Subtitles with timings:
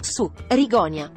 [0.00, 1.10] Su, Rigonia.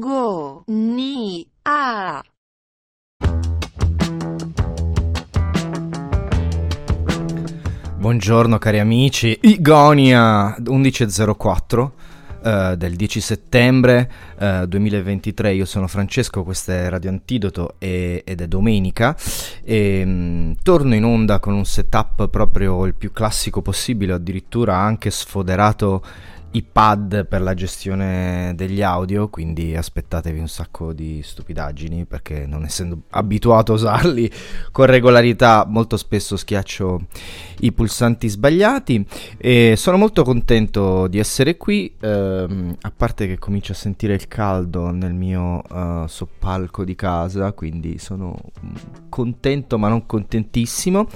[0.00, 2.24] go, ni, a.
[7.98, 11.92] Buongiorno cari amici, Igonia 1104.
[12.42, 15.52] Uh, eh, del 10 settembre eh, uh, 2023.
[15.52, 19.14] Io sono Francesco, questo è Radio Antidoto e, ed è domenica.
[19.62, 25.10] E, mh, torno in onda con un setup proprio il più classico possibile, addirittura anche
[25.10, 26.02] sfoderato
[26.52, 32.64] i pad per la gestione degli audio, quindi aspettatevi un sacco di stupidaggini perché non
[32.64, 34.30] essendo abituato a usarli
[34.72, 37.06] con regolarità molto spesso schiaccio
[37.60, 39.06] i pulsanti sbagliati
[39.36, 44.26] e sono molto contento di essere qui, ehm, a parte che comincio a sentire il
[44.26, 48.74] caldo nel mio eh, soppalco di casa, quindi sono mm,
[49.08, 51.06] contento ma non contentissimo.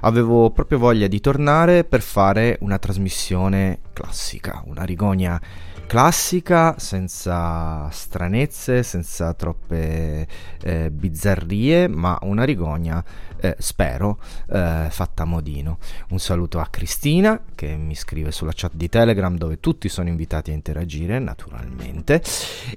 [0.00, 5.40] Avevo proprio voglia di tornare per fare una trasmissione classica, una rigogna
[5.86, 10.26] classica, senza stranezze, senza troppe
[10.62, 13.02] eh, bizzarrie, ma una rigogna,
[13.38, 14.18] eh, spero,
[14.50, 15.78] eh, fatta a modino.
[16.10, 20.50] Un saluto a Cristina che mi scrive sulla chat di Telegram dove tutti sono invitati
[20.50, 22.22] a interagire, naturalmente.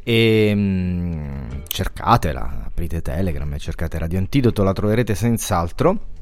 [0.04, 6.16] E mh, cercatela, aprite Telegram e cercate Radio Antidoto, la troverete senz'altro.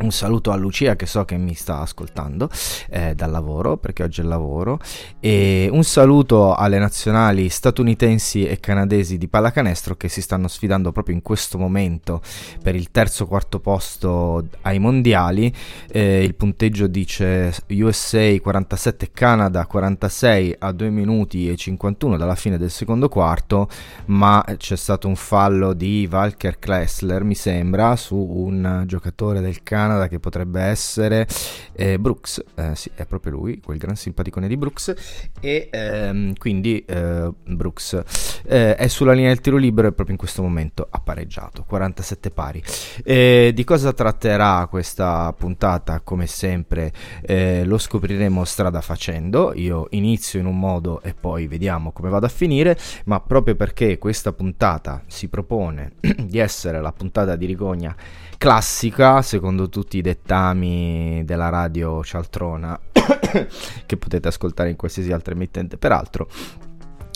[0.00, 2.48] Un saluto a Lucia che so che mi sta ascoltando
[2.88, 4.78] eh, dal lavoro perché oggi è il lavoro
[5.20, 11.14] e un saluto alle nazionali statunitensi e canadesi di pallacanestro che si stanno sfidando proprio
[11.14, 12.22] in questo momento
[12.62, 15.52] per il terzo quarto posto ai mondiali.
[15.90, 22.56] Eh, il punteggio dice USA 47 Canada 46 a 2 minuti e 51 dalla fine
[22.56, 23.68] del secondo quarto,
[24.06, 30.08] ma c'è stato un fallo di Walker Klessler mi sembra su un giocatore del Canada
[30.08, 31.28] che potrebbe essere
[31.74, 34.92] eh, Brooks, eh, sì, è proprio lui, quel gran simpaticone di Brooks,
[35.38, 38.02] e ehm, quindi eh, Brooks
[38.48, 42.32] eh, è sulla linea del tiro libero e proprio in questo momento ha pareggiato, 47
[42.32, 42.60] pari.
[43.04, 46.00] Eh, di cosa tratterà questa puntata?
[46.00, 51.92] Come sempre eh, lo scopriremo strada facendo, io inizio in un modo e poi vediamo
[51.92, 55.92] come vado a finire, ma proprio perché questa puntata si propone
[56.26, 57.94] di essere la puntata di Rigogna
[58.40, 62.80] classica, secondo tutti i dettami della radio cialtrona,
[63.84, 65.76] che potete ascoltare in qualsiasi altra emittente.
[65.76, 66.26] Peraltro,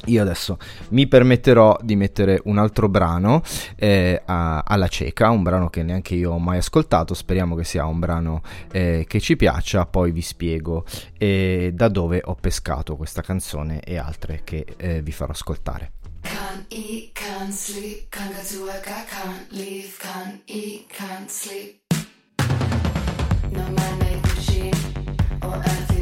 [0.04, 0.58] io adesso
[0.90, 3.40] mi permetterò di mettere un altro brano
[3.76, 8.00] eh, alla cieca, un brano che neanche io ho mai ascoltato, speriamo che sia un
[8.00, 10.84] brano eh, che ci piaccia, poi vi spiego
[11.16, 16.03] eh, da dove ho pescato questa canzone e altre che eh, vi farò ascoltare.
[16.24, 21.80] Can't eat, can't sleep, can't go to work, I can't leave, can't eat, can't sleep.
[23.50, 24.74] No man-made machine
[25.42, 25.93] or earthly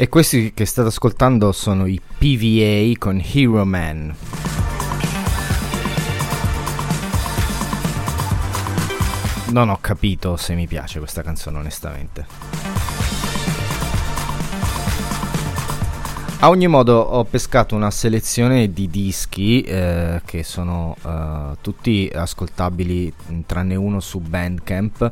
[0.00, 4.14] E questi che state ascoltando sono i PVA con Hero Man.
[9.50, 12.67] Non ho capito se mi piace questa canzone onestamente.
[16.40, 23.12] A ogni modo ho pescato una selezione di dischi eh, che sono eh, tutti ascoltabili
[23.44, 25.10] tranne uno su Bandcamp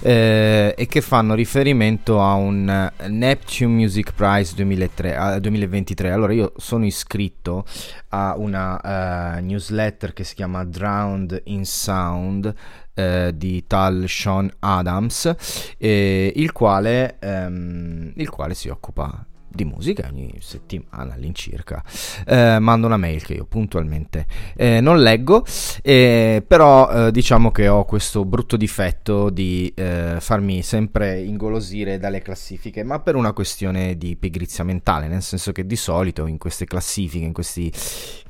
[0.00, 6.10] eh, e che fanno riferimento a un eh, Neptune Music Prize 2003, ah, 2023.
[6.10, 7.64] Allora io sono iscritto
[8.08, 12.54] a una eh, newsletter che si chiama Drowned in Sound
[12.92, 15.34] eh, di tal Sean Adams,
[15.78, 21.82] eh, il, quale, ehm, il quale si occupa di musica ogni settimana all'incirca.
[22.26, 24.26] Eh, mando una mail che io puntualmente
[24.56, 25.44] eh, non leggo,
[25.82, 32.20] eh, però eh, diciamo che ho questo brutto difetto di eh, farmi sempre ingolosire dalle
[32.20, 36.64] classifiche, ma per una questione di pigrizia mentale, nel senso che di solito in queste
[36.64, 37.72] classifiche, in questi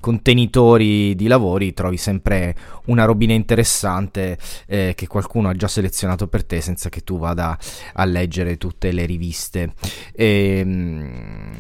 [0.00, 2.54] contenitori di lavori trovi sempre
[2.87, 7.58] una robina interessante eh, che qualcuno ha già selezionato per te senza che tu vada
[7.94, 9.72] a leggere tutte le riviste.
[10.12, 10.62] E,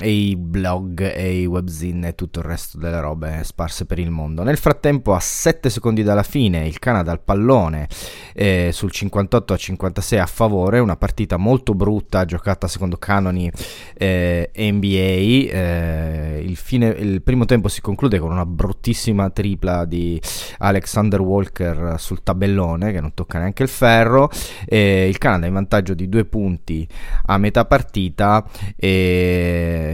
[0.00, 4.10] e i blog e i webzine e tutto il resto delle robe sparse per il
[4.10, 4.42] mondo.
[4.42, 7.88] Nel frattempo, a 7 secondi dalla fine, il Canada al pallone
[8.34, 13.50] eh, sul 58 a 56 a favore, una partita molto brutta giocata secondo canoni
[13.94, 14.86] eh, NBA.
[14.88, 20.20] Eh, il, fine, il primo tempo si conclude con una bruttissima tripla di
[20.58, 24.30] Alexander Walker sul tabellone che non tocca neanche il ferro.
[24.68, 26.86] il Canada in vantaggio di due punti
[27.26, 28.44] a metà partita
[28.76, 29.37] e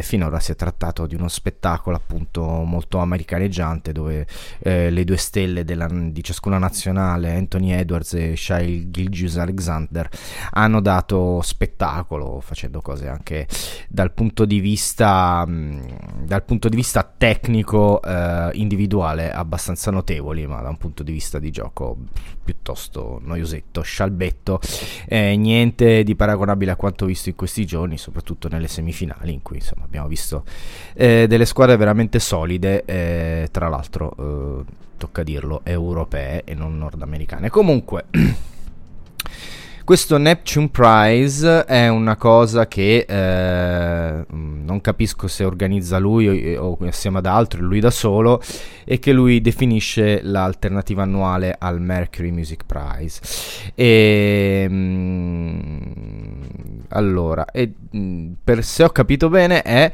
[0.03, 4.27] finora si è trattato di uno spettacolo appunto molto americaneggiante dove
[4.61, 10.09] eh, le due stelle della, di ciascuna nazionale, Anthony Edwards e Shai Gilgius Alexander,
[10.53, 13.47] hanno dato spettacolo facendo cose anche
[13.89, 20.61] dal punto di vista, mh, dal punto di vista tecnico eh, individuale abbastanza notevoli, ma
[20.61, 21.97] da un punto di vista di gioco
[22.45, 24.61] piuttosto noiosetto, scialbetto,
[25.07, 29.57] eh, niente di paragonabile a quanto visto in questi giorni, soprattutto nelle semifinali in cui
[29.57, 30.45] insomma abbiamo visto
[30.95, 34.65] eh, delle squadre veramente solide, eh, tra l'altro eh,
[34.97, 37.51] tocca dirlo, europee e non nordamericane.
[37.51, 38.07] Comunque
[39.85, 46.87] Questo Neptune Prize è una cosa che eh, non capisco se organizza lui o, o
[46.87, 48.41] assieme ad altri, lui da solo,
[48.87, 53.21] e che lui definisce l'alternativa annuale al Mercury Music Prize.
[53.75, 55.77] E, mm,
[56.95, 59.93] allora, e, mm, per se ho capito bene, è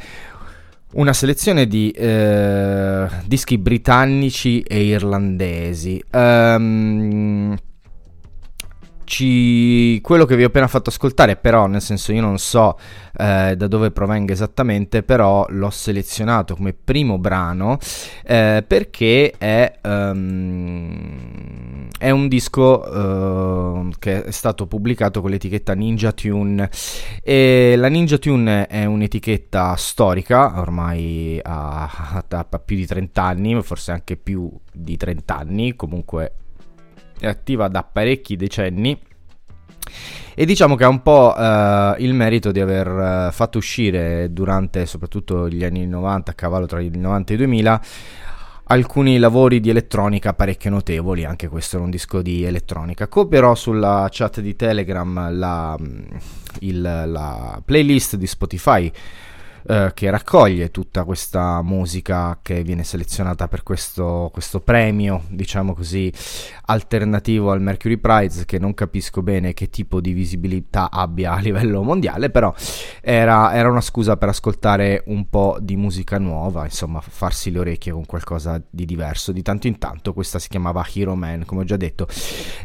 [0.93, 6.03] una selezione di eh, dischi britannici e irlandesi.
[6.13, 7.57] Um,
[9.05, 10.01] ci...
[10.03, 12.79] quello che vi ho appena fatto ascoltare, però, nel senso io non so
[13.17, 17.79] eh, da dove provenga esattamente, però l'ho selezionato come primo brano
[18.25, 21.60] eh, perché è, um,
[22.01, 26.71] è un disco uh, che è stato pubblicato con l'etichetta Ninja Tune.
[27.23, 33.93] E la Ninja Tune è un'etichetta storica, ormai ha, ha più di 30 anni, forse
[33.93, 36.33] anche più di 30 anni, comunque
[37.19, 38.99] è attiva da parecchi decenni.
[40.35, 44.87] E diciamo che ha un po' eh, il merito di aver eh, fatto uscire durante
[44.87, 47.83] soprattutto gli anni 90, a cavallo tra il 90 e i 2000,
[48.71, 53.09] alcuni lavori di elettronica parecchio notevoli, anche questo era un disco di elettronica.
[53.09, 55.77] Copierò sulla chat di Telegram la,
[56.61, 58.91] il, la playlist di Spotify
[59.67, 66.13] eh, che raccoglie tutta questa musica che viene selezionata per questo, questo, premio, diciamo così,
[66.67, 71.83] alternativo al Mercury Prize, che non capisco bene che tipo di visibilità abbia a livello
[71.83, 72.55] mondiale, però
[73.01, 77.93] era, era una scusa per ascoltare un po' di musica nuova, insomma, farsi le orecchie
[77.93, 79.33] con qualcosa di diverso.
[79.33, 82.07] Di tanto in tanto, questa si chiamava Hero Man, come ho già detto,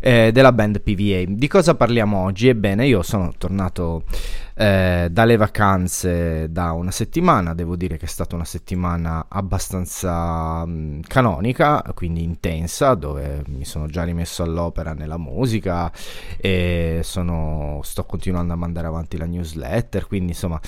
[0.02, 1.24] eh, della band PVA.
[1.28, 2.48] Di cosa parliamo oggi?
[2.48, 4.04] Ebbene, io sono tornato
[4.58, 11.02] eh, dalle vacanze da una settimana, devo dire che è stata una settimana abbastanza mh,
[11.08, 15.92] canonica, quindi intensa, dove mi sono già rimesso all'opera nella musica
[16.38, 20.60] e sono, sto continuando a mandare avanti la newsletter, quindi insomma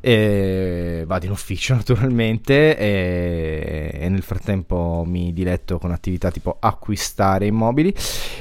[0.00, 7.46] eh, vado in ufficio naturalmente e, e, nel frattempo mi diletto con attività tipo acquistare
[7.46, 7.94] immobili.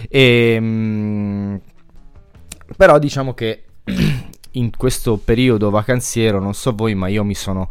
[0.09, 1.61] E, mh,
[2.75, 3.63] però diciamo che
[4.51, 7.67] in questo periodo vacanziero, non so voi, ma io mi sono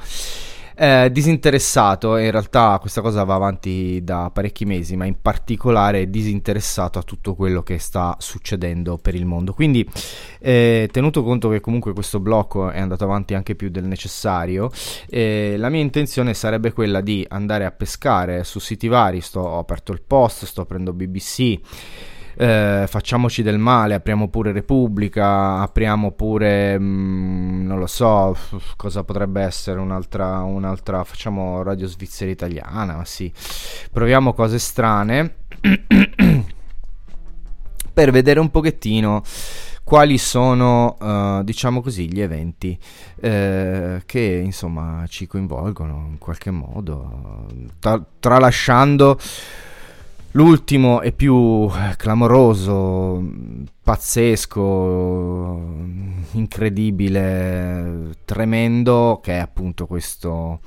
[0.80, 7.00] Eh, disinteressato, in realtà questa cosa va avanti da parecchi mesi, ma in particolare disinteressato
[7.00, 9.52] a tutto quello che sta succedendo per il mondo.
[9.54, 9.84] Quindi,
[10.38, 14.70] eh, tenuto conto che comunque questo blocco è andato avanti anche più del necessario,
[15.08, 19.20] eh, la mia intenzione sarebbe quella di andare a pescare su siti vari.
[19.20, 21.58] Sto, ho aperto il post, sto aprendo BBC
[22.40, 29.02] eh, facciamoci del male, apriamo pure Repubblica, apriamo pure, mm, non lo so, f- cosa
[29.02, 33.32] potrebbe essere un'altra, un'altra, facciamo Radio Svizzera Italiana, sì,
[33.90, 35.34] proviamo cose strane
[37.92, 39.24] per vedere un pochettino
[39.82, 42.78] quali sono, eh, diciamo così, gli eventi
[43.20, 47.48] eh, che insomma ci coinvolgono in qualche modo,
[47.80, 49.18] tra- tralasciando
[50.32, 53.22] l'ultimo e più eh, clamoroso,
[53.82, 55.60] pazzesco,
[56.32, 60.60] incredibile, tremendo, che è appunto questo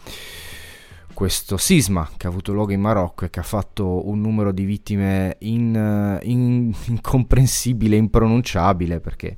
[1.14, 4.64] questo sisma che ha avuto luogo in Marocco e che ha fatto un numero di
[4.64, 9.36] vittime in- in- incomprensibile, impronunciabile perché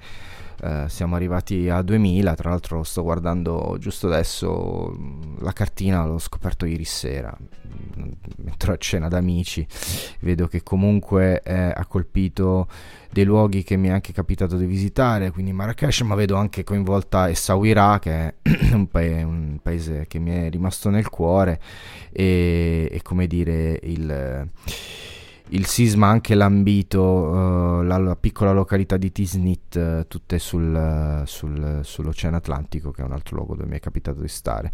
[0.63, 6.17] eh, siamo arrivati a 2000, tra l'altro sto guardando giusto adesso mh, la cartina, l'ho
[6.19, 9.67] scoperto ieri sera, mh, mentre a cena d'amici,
[10.21, 12.67] vedo che comunque eh, ha colpito
[13.11, 17.29] dei luoghi che mi è anche capitato di visitare, quindi Marrakesh, ma vedo anche coinvolta
[17.29, 18.33] Essaouira, che è
[18.73, 21.59] un, pa- un paese che mi è rimasto nel cuore,
[22.11, 24.49] e, e come dire il
[25.53, 31.21] il sisma ha anche lambito eh, la, la piccola località di Tisnit, eh, tutte sul,
[31.25, 34.71] sul- sull'Oceano Atlantico, che è un altro luogo dove mi è capitato di stare.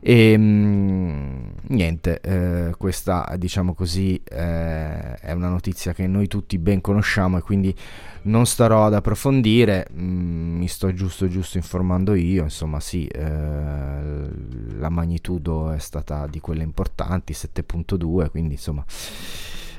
[0.00, 7.38] E mm, niente, eh, questa diciamo così è una notizia che noi tutti ben conosciamo
[7.38, 7.74] e quindi
[8.22, 15.70] non starò ad approfondire, mm, mi sto giusto giusto informando io, insomma sì, la magnitudo
[15.72, 18.84] è stata di quelle importanti, 7.2, quindi insomma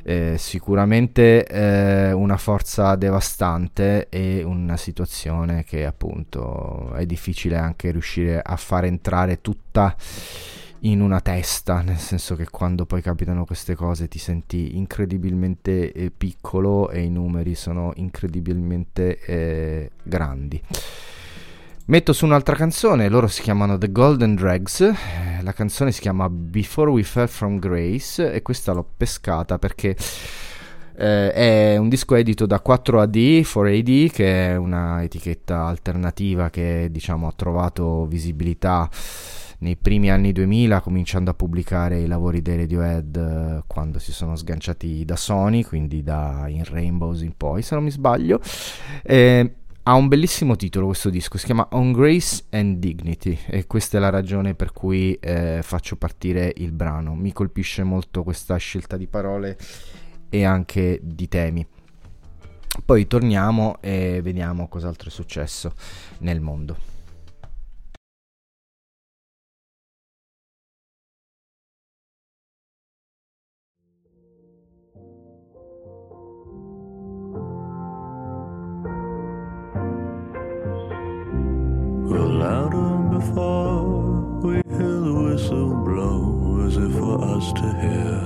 [0.09, 8.41] eh, sicuramente eh, una forza devastante e una situazione che appunto è difficile anche riuscire
[8.41, 9.95] a far entrare tutta
[10.79, 16.09] in una testa, nel senso che quando poi capitano queste cose ti senti incredibilmente eh,
[16.09, 20.59] piccolo e i numeri sono incredibilmente eh, grandi.
[21.89, 26.29] Metto su un'altra canzone, loro si chiamano The Golden Dregs, eh, la canzone si chiama
[26.29, 29.97] Before We Fell From Grace e questa l'ho pescata perché
[30.95, 37.27] eh, è un disco edito da 4AD, 4AD che è una etichetta alternativa che diciamo
[37.27, 38.87] ha trovato visibilità
[39.61, 44.35] nei primi anni 2000 cominciando a pubblicare i lavori dei Radiohead eh, quando si sono
[44.35, 48.39] sganciati da Sony, quindi da In Rainbows in poi se non mi sbaglio.
[49.01, 53.97] Eh, ha un bellissimo titolo questo disco, si chiama On Grace and Dignity e questa
[53.97, 57.15] è la ragione per cui eh, faccio partire il brano.
[57.15, 59.57] Mi colpisce molto questa scelta di parole
[60.29, 61.65] e anche di temi.
[62.85, 65.73] Poi torniamo e vediamo cos'altro è successo
[66.19, 66.88] nel mondo.
[83.35, 88.21] Louder we hear the whistle blow, as if for us to hear.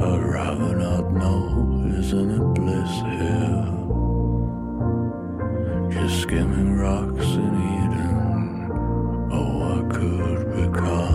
[0.00, 3.64] I'd rather not know, isn't it bliss here?
[5.92, 8.70] Just skimming rocks in Eden.
[9.32, 11.13] Oh, I could become.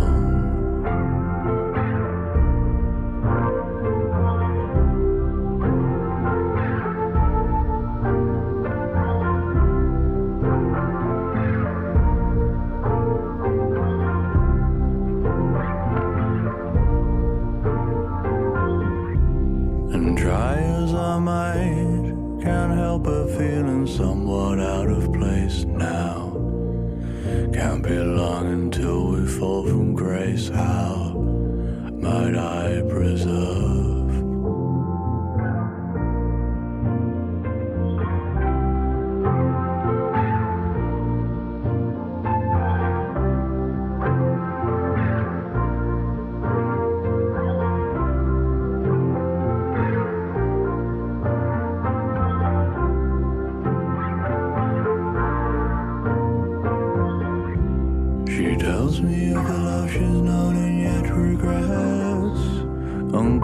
[22.99, 26.31] Help but feeling somewhat out of place now.
[27.53, 30.49] Can't be long until we fall from grace.
[30.49, 30.98] How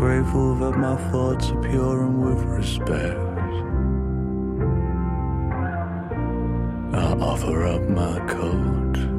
[0.06, 3.18] Ungrateful that my thoughts are pure and with respect.
[6.94, 9.15] I offer up my coat.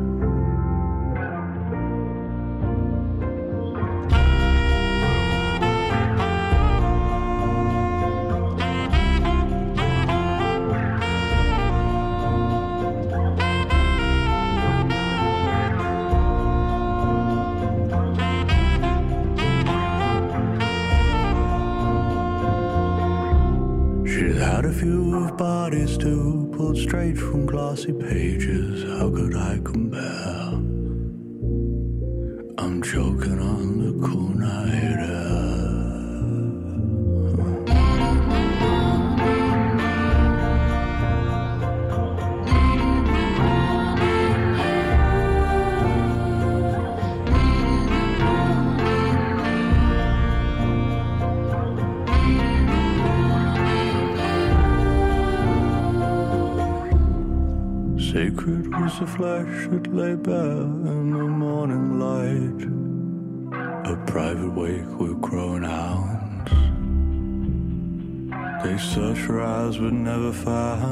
[70.16, 70.85] Never found.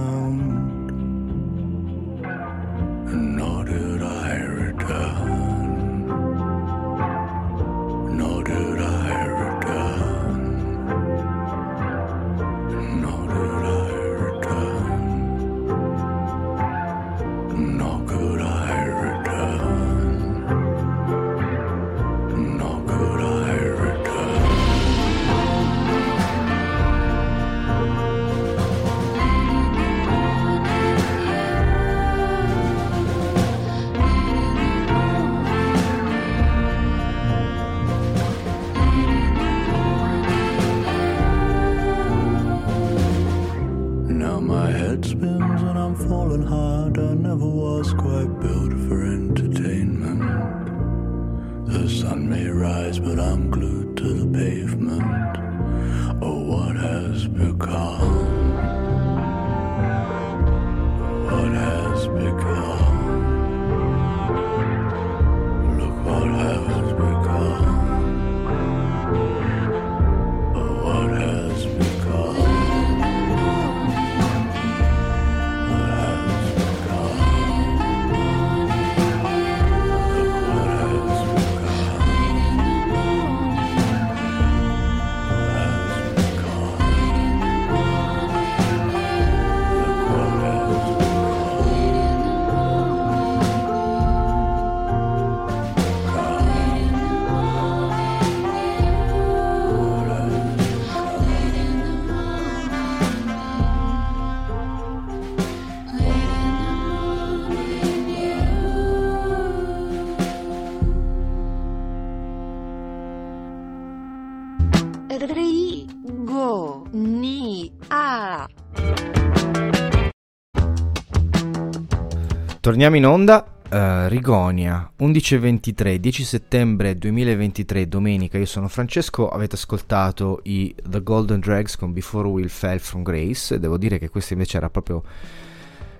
[122.64, 123.44] Torniamo in onda.
[123.68, 131.40] eh, Rigonia 11.23 10 settembre 2023 domenica io sono Francesco avete ascoltato i The Golden
[131.40, 135.02] Drags con Before We Fell From Grace devo dire che questa invece era proprio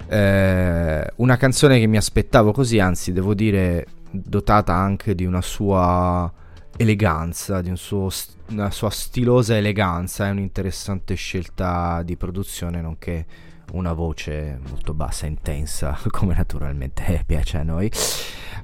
[0.08, 6.32] eh, una canzone che mi aspettavo così anzi devo dire dotata anche di una sua
[6.78, 8.08] eleganza di un suo
[8.48, 13.26] una sua stilosa eleganza e un'interessante scelta di produzione nonché
[13.72, 17.90] una voce molto bassa intensa, come naturalmente piace a noi.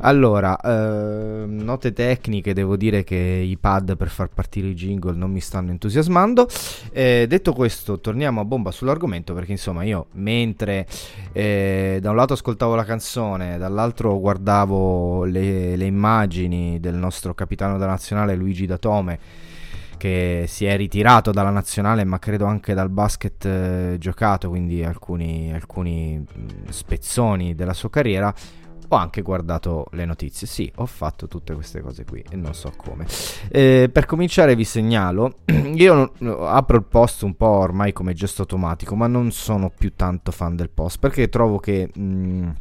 [0.03, 5.31] Allora, ehm, note tecniche, devo dire che i pad per far partire i jingle non
[5.31, 6.49] mi stanno entusiasmando.
[6.93, 10.87] Eh, detto questo, torniamo a bomba sull'argomento perché insomma io mentre
[11.33, 17.77] eh, da un lato ascoltavo la canzone, dall'altro guardavo le, le immagini del nostro capitano
[17.77, 19.19] della nazionale Luigi Datome
[20.01, 25.53] che si è ritirato dalla nazionale ma credo anche dal basket eh, giocato, quindi alcuni,
[25.53, 26.25] alcuni
[26.71, 28.35] spezzoni della sua carriera.
[28.93, 32.73] Ho anche guardato le notizie, sì, ho fatto tutte queste cose qui e non so
[32.75, 33.07] come.
[33.51, 35.35] Eh, per cominciare vi segnalo,
[35.75, 36.13] io
[36.47, 40.57] apro il post un po' ormai come gesto automatico, ma non sono più tanto fan
[40.57, 41.91] del post perché trovo che...
[41.95, 42.53] mh,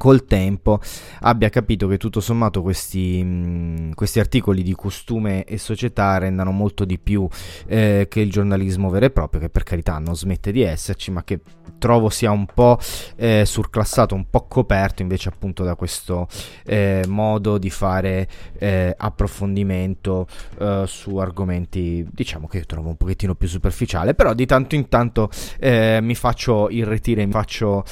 [0.00, 0.80] col tempo
[1.20, 6.86] abbia capito che tutto sommato questi, mh, questi articoli di costume e società rendano molto
[6.86, 7.28] di più
[7.66, 11.22] eh, che il giornalismo vero e proprio, che per carità non smette di esserci, ma
[11.22, 11.40] che
[11.80, 12.78] trovo sia un po'
[13.16, 16.28] eh, surclassato, un po' coperto invece appunto da questo
[16.64, 20.26] eh, modo di fare eh, approfondimento
[20.58, 25.30] eh, su argomenti diciamo che trovo un pochettino più superficiale, però di tanto in tanto
[25.58, 27.84] eh, mi faccio irretire, mi faccio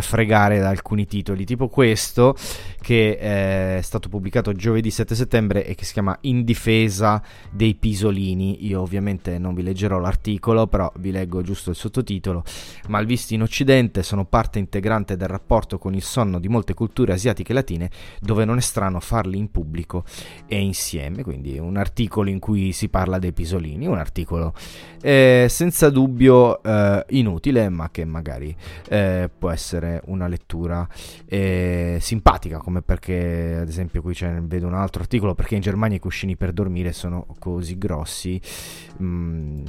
[0.00, 2.34] fregare da alcuni titoli, tipo questo
[2.82, 7.74] che eh, è stato pubblicato giovedì 7 settembre e che si chiama In difesa dei
[7.76, 8.66] pisolini.
[8.66, 12.42] Io ovviamente non vi leggerò l'articolo, però vi leggo giusto il sottotitolo.
[12.88, 17.52] Malvisti in Occidente sono parte integrante del rapporto con il sonno di molte culture asiatiche
[17.52, 17.90] e latine,
[18.20, 20.04] dove non è strano farli in pubblico
[20.46, 21.22] e insieme.
[21.22, 24.54] Quindi un articolo in cui si parla dei pisolini, un articolo
[25.00, 28.54] eh, senza dubbio eh, inutile, ma che magari
[28.88, 30.86] eh, può essere una lettura
[31.26, 36.00] eh, simpatica, come perché ad esempio qui vedo un altro articolo, perché in Germania i
[36.00, 38.40] cuscini per dormire sono così grossi,
[39.02, 39.64] mm,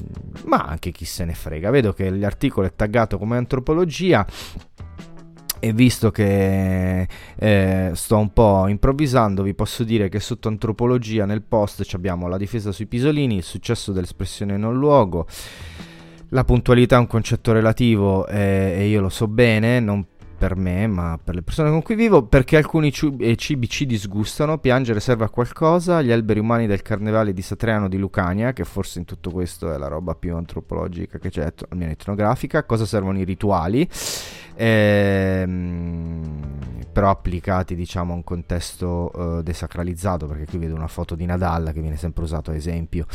[0.46, 1.70] ma anche chi se ne frega.
[1.70, 4.26] Vedo che l'articolo è taggato come antropologia.
[5.60, 11.42] E visto che eh, sto un po' improvvisando, vi posso dire che sotto antropologia nel
[11.42, 15.26] post abbiamo la difesa sui pisolini, il successo dell'espressione non luogo,
[16.34, 20.04] la puntualità è un concetto relativo eh, e io lo so bene, non
[20.44, 24.58] per me, ma per le persone con cui vivo, perché alcuni eh, cibi ci disgustano,
[24.58, 29.00] piangere serve a qualcosa, gli alberi umani del carnevale di Satriano di Lucania, che forse
[29.00, 33.24] in tutto questo è la roba più antropologica che c'è, almeno etnografica, cosa servono i
[33.24, 33.88] rituali,
[34.56, 36.42] ehm,
[36.94, 41.72] però applicati diciamo a un contesto eh, desacralizzato, perché qui vedo una foto di Nadal
[41.74, 43.06] che viene sempre usato a esempio.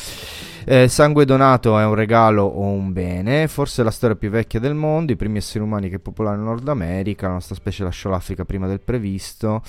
[0.67, 4.75] Eh, sangue donato è un regalo o un bene, forse la storia più vecchia del
[4.75, 8.67] mondo, i primi esseri umani che popolarono Nord America, la nostra specie lasciò l'Africa prima
[8.67, 9.63] del previsto,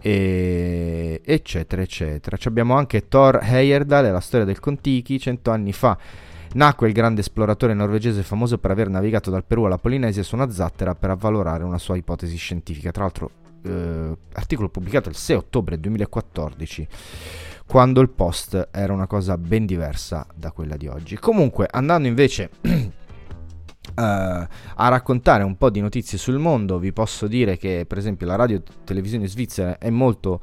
[0.00, 2.36] e- eccetera eccetera.
[2.44, 5.98] Abbiamo anche Thor Heyerdahl e la storia del Contiki, cento anni fa.
[6.50, 10.50] Nacque il grande esploratore norvegese famoso per aver navigato dal Perù alla Polinesia su una
[10.50, 12.90] zattera per avvalorare una sua ipotesi scientifica.
[12.90, 13.30] Tra l'altro,
[13.62, 16.88] eh, articolo pubblicato il 6 ottobre 2014
[17.68, 21.18] quando il post era una cosa ben diversa da quella di oggi.
[21.18, 22.48] Comunque, andando invece
[24.00, 28.36] a raccontare un po' di notizie sul mondo, vi posso dire che per esempio la
[28.36, 30.40] radio televisione svizzera è molto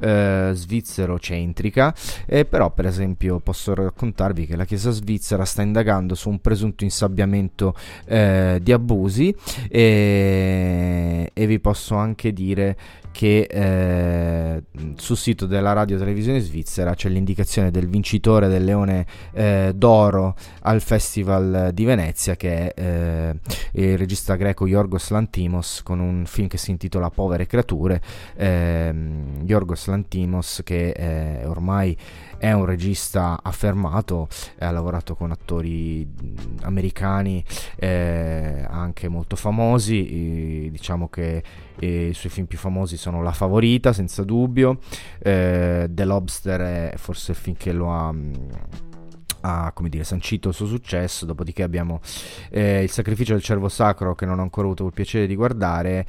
[0.00, 1.94] eh, svizzero-centrica,
[2.26, 6.84] eh, però per esempio posso raccontarvi che la Chiesa svizzera sta indagando su un presunto
[6.84, 9.34] insabbiamento eh, di abusi
[9.68, 12.76] e, e vi posso anche dire
[13.10, 14.62] che eh,
[14.96, 20.80] sul sito della radio televisione svizzera c'è l'indicazione del vincitore del Leone eh, d'Oro al
[20.80, 23.38] Festival di Venezia che è eh,
[23.72, 28.00] il regista greco Yorgos Lantimos con un film che si intitola Povere creature.
[28.36, 31.96] Ehm, Yorgos Lantimos che eh, ormai
[32.38, 37.44] è un regista affermato, ha lavorato con attori mh, americani
[37.76, 41.42] eh, anche molto famosi, eh, diciamo che
[41.78, 44.78] eh, i suoi film più famosi sono La Favorita, senza dubbio,
[45.18, 46.60] eh, The Lobster
[46.92, 48.14] è forse il film che lo ha...
[49.40, 52.00] ha come dire, sancito il suo successo, dopodiché abbiamo
[52.50, 56.06] eh, Il sacrificio del cervo sacro che non ho ancora avuto il piacere di guardare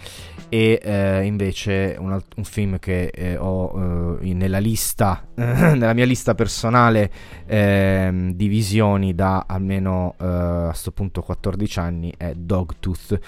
[0.50, 6.06] e eh, invece un, alt- un film che eh, ho eh, nella lista, nella mia
[6.06, 7.12] lista personale
[7.46, 13.20] ehm, di visioni da almeno eh, a sto punto 14 anni è Dogtooth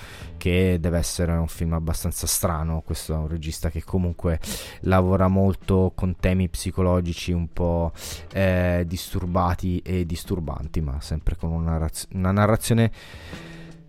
[0.41, 4.39] che deve essere un film abbastanza strano, questo è un regista che comunque
[4.79, 7.91] lavora molto con temi psicologici un po'
[8.33, 12.91] eh, disturbati e disturbanti, ma sempre con una, narraz- una narrazione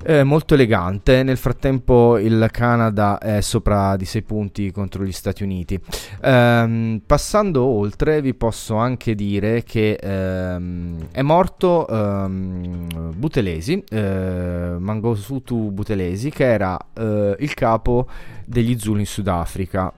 [0.05, 1.23] eh, molto elegante.
[1.23, 5.79] Nel frattempo il Canada è sopra di 6 punti contro gli Stati Uniti.
[6.23, 15.71] Ehm, passando oltre, vi posso anche dire che ehm, è morto ehm, Butelesi, eh, Mangosuthu
[15.71, 18.09] Butelesi, che era eh, il capo
[18.45, 19.93] degli Zulu in Sudafrica.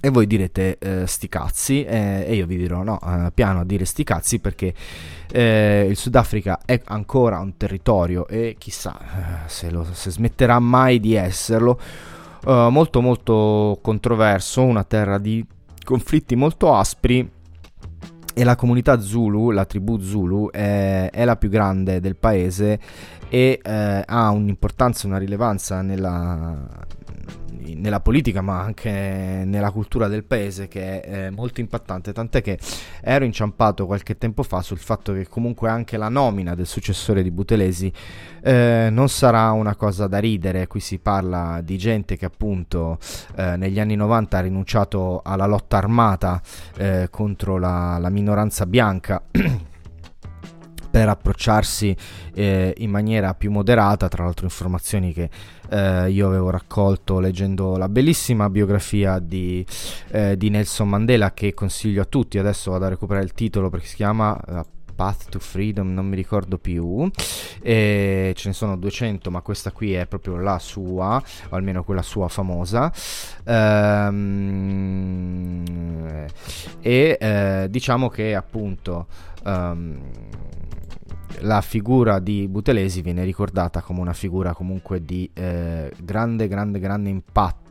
[0.00, 3.64] E voi direte eh, sti cazzi eh, e io vi dirò no, eh, piano a
[3.64, 4.72] dire sti cazzi perché
[5.30, 11.00] eh, il Sudafrica è ancora un territorio e chissà eh, se, lo- se smetterà mai
[11.00, 11.78] di esserlo,
[12.46, 15.44] eh, molto molto controverso, una terra di
[15.84, 17.30] conflitti molto aspri.
[18.34, 22.78] E la comunità Zulu, la tribù Zulu, è, è la più grande del paese
[23.28, 26.56] e eh, ha un'importanza, una rilevanza nella,
[27.74, 28.90] nella politica ma anche
[29.44, 32.12] nella cultura del paese che è eh, molto impattante.
[32.12, 32.58] Tant'è che
[33.00, 37.30] ero inciampato qualche tempo fa sul fatto che comunque anche la nomina del successore di
[37.30, 37.92] Butelesi
[38.42, 40.66] eh, non sarà una cosa da ridere.
[40.66, 42.98] Qui si parla di gente che appunto
[43.36, 46.40] eh, negli anni 90 ha rinunciato alla lotta armata
[46.76, 49.22] eh, contro la, la minoranza bianca
[50.98, 51.96] per approcciarsi
[52.34, 55.30] eh, in maniera più moderata, tra l'altro informazioni che
[55.70, 59.64] eh, io avevo raccolto leggendo la bellissima biografia di,
[60.10, 63.86] eh, di Nelson Mandela che consiglio a tutti, adesso vado a recuperare il titolo perché
[63.86, 64.64] si chiama eh,
[64.96, 67.08] Path to Freedom, non mi ricordo più.
[67.62, 72.02] E ce ne sono 200, ma questa qui è proprio la sua, o almeno quella
[72.02, 72.92] sua famosa.
[73.44, 74.16] Ehm,
[76.80, 79.06] e eh, diciamo che appunto
[79.44, 80.00] ehm,
[81.40, 87.10] la figura di Butelesi viene ricordata come una figura comunque di eh, grande, grande, grande
[87.10, 87.67] impatto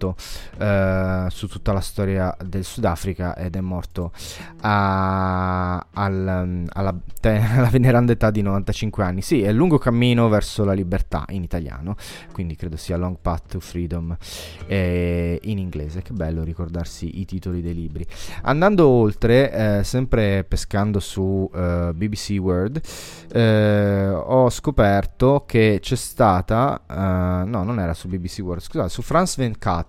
[0.58, 4.12] eh, su tutta la storia del Sudafrica ed è morto
[4.62, 9.22] a- al- alla, te- alla veneranda età di 95 anni.
[9.22, 11.96] Sì, è lungo cammino verso la libertà in italiano,
[12.32, 14.16] quindi credo sia Long Path to Freedom
[14.68, 16.02] eh, in inglese.
[16.02, 18.06] Che bello ricordarsi i titoli dei libri.
[18.44, 22.82] Andando oltre, eh, sempre pescando su eh, BBC World,
[23.32, 29.02] eh, ho scoperto che c'è stata, eh, no, non era su BBC World, scusate, su
[29.02, 29.87] France 24,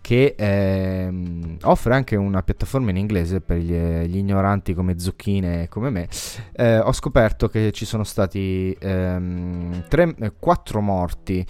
[0.00, 5.90] che ehm, offre anche una piattaforma in inglese per gli, gli ignoranti come Zucchine come
[5.90, 6.08] me.
[6.52, 11.44] Eh, ho scoperto che ci sono stati ehm, tre, eh, quattro morti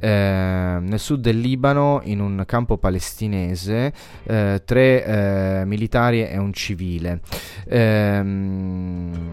[0.00, 3.92] ehm, nel sud del Libano in un campo palestinese,
[4.24, 7.20] eh, tre eh, militari e un civile.
[7.68, 9.30] Ehm,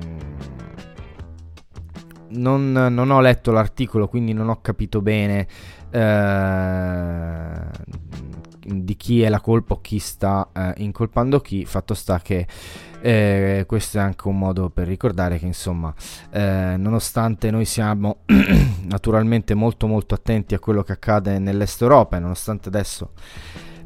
[2.28, 5.48] non, non ho letto l'articolo, quindi non ho capito bene
[5.96, 7.60] eh,
[8.66, 11.66] di chi è la colpa o chi sta eh, incolpando chi.
[11.66, 12.46] Fatto sta che
[13.02, 15.94] eh, questo è anche un modo per ricordare che, insomma,
[16.32, 18.18] eh, nonostante noi siamo
[18.84, 23.12] naturalmente molto molto attenti a quello che accade nell'est Europa e nonostante adesso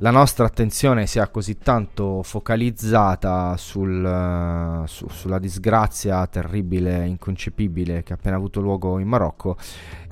[0.02, 8.14] la nostra attenzione sia così tanto focalizzata sul, eh, su- sulla disgrazia terribile, inconcepibile che
[8.14, 9.58] ha appena avuto luogo in Marocco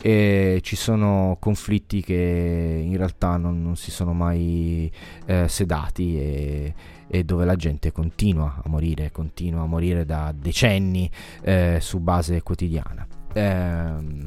[0.02, 4.92] e ci sono conflitti che in realtà non, non si sono mai
[5.26, 6.74] eh, sedati e,
[7.08, 11.10] e dove la gente continua a morire, continua a morire da decenni
[11.44, 13.08] eh, su base quotidiana.
[13.34, 14.26] Ehm,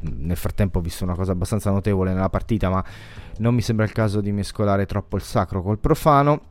[0.00, 2.84] nel frattempo ho visto una cosa abbastanza notevole nella partita, ma
[3.40, 6.48] non mi sembra il caso di mescolare troppo il sacro col profano.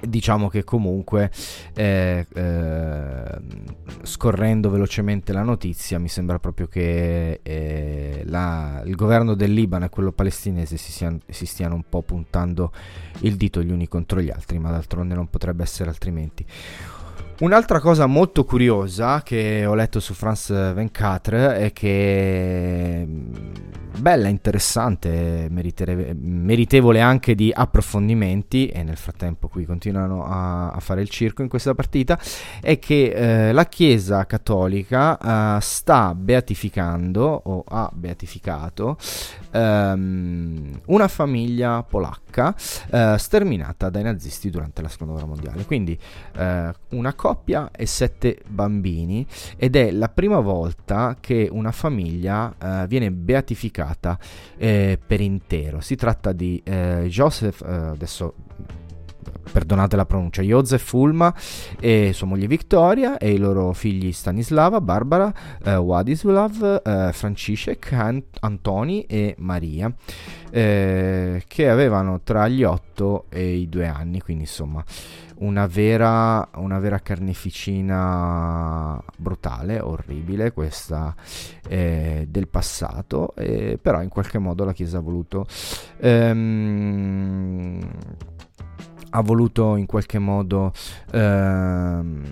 [0.00, 1.30] Diciamo che comunque,
[1.74, 3.40] eh, eh,
[4.02, 9.88] scorrendo velocemente la notizia, mi sembra proprio che eh, la- il governo del Libano e
[9.88, 12.70] quello palestinese si, sian- si stiano un po' puntando
[13.20, 16.44] il dito gli uni contro gli altri, ma d'altronde non potrebbe essere altrimenti.
[17.40, 23.08] Un'altra cosa molto curiosa che ho letto su France 24 è che
[23.96, 31.08] bella, interessante, meritevole anche di approfondimenti e nel frattempo qui continuano a, a fare il
[31.08, 32.18] circo in questa partita
[32.60, 38.96] è che eh, la Chiesa cattolica eh, sta beatificando o ha beatificato
[39.50, 42.54] ehm, una famiglia polacca
[42.90, 45.64] eh, sterminata dai nazisti durante la seconda guerra mondiale.
[45.64, 45.98] Quindi
[46.36, 49.26] eh, una coppia e sette bambini
[49.56, 53.83] ed è la prima volta che una famiglia eh, viene beatificata
[54.56, 55.80] eh, per intero.
[55.80, 58.34] Si tratta di eh, Joseph, eh, adesso
[59.50, 61.34] perdonate la pronuncia, Joseph Fulma
[61.80, 65.32] e sua moglie Victoria e i loro figli Stanislava, Barbara,
[65.64, 69.92] eh, Wadislav, eh, Franciszek, Ant- Antoni e Maria,
[70.50, 74.84] eh, che avevano tra gli 8 e i 2 anni, quindi insomma
[75.36, 81.14] una vera, una vera carneficina brutale, orribile, questa
[81.68, 85.46] eh, del passato, eh, però in qualche modo la Chiesa ha voluto...
[85.98, 87.80] ehm,
[89.16, 90.72] ha voluto in qualche modo
[91.12, 92.22] ehm,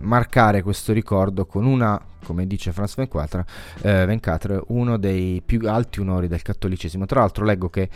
[0.00, 3.44] marcare questo ricordo con una, come dice France 24,
[3.82, 7.06] eh, 24, uno dei più alti onori del cattolicesimo.
[7.06, 7.88] Tra l'altro leggo che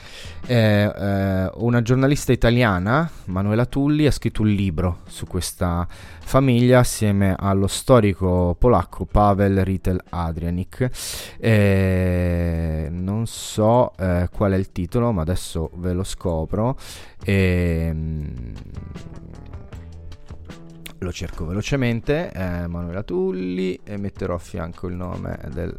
[0.47, 7.35] eh, eh, una giornalista italiana, Manuela Tulli, ha scritto un libro su questa famiglia assieme
[7.39, 10.91] allo storico polacco Pavel Ritel Adrianik.
[11.39, 16.77] Eh, non so eh, qual è il titolo, ma adesso ve lo scopro.
[17.25, 18.53] Ehm,
[21.05, 25.79] lo cerco velocemente, eh, Manuela Tulli, e metterò a fianco il nome del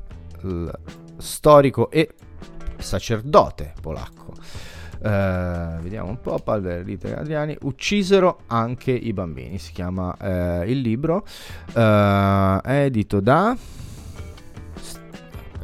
[1.18, 2.14] storico e
[2.78, 4.34] sacerdote polacco.
[5.02, 11.26] Eh, vediamo un po', Palverite Adriani, uccisero anche i bambini, si chiama eh, il libro,
[11.74, 13.58] è edito da...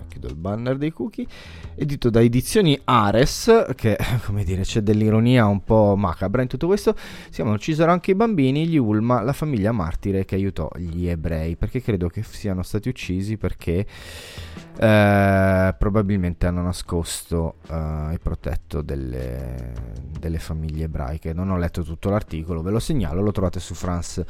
[0.08, 1.28] Chiudo il banner dei cookie.
[1.76, 6.96] Edito da Edizioni Ares, che come dire c'è dell'ironia un po' macabra in tutto questo,
[6.96, 11.56] si chiamano Uccisero anche i bambini, gli Ulma, la famiglia martire che aiutò gli ebrei,
[11.56, 13.86] perché credo che siano stati uccisi perché
[14.78, 19.74] eh, probabilmente hanno nascosto eh, il protetto delle,
[20.20, 21.34] delle famiglie ebraiche.
[21.34, 24.26] Non ho letto tutto l'articolo, ve lo segnalo, lo trovate su France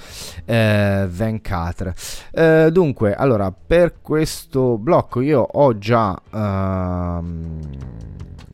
[0.45, 1.93] eh, 24.
[2.31, 6.19] Eh, dunque, allora, per questo blocco io ho già...
[6.31, 7.40] ehm,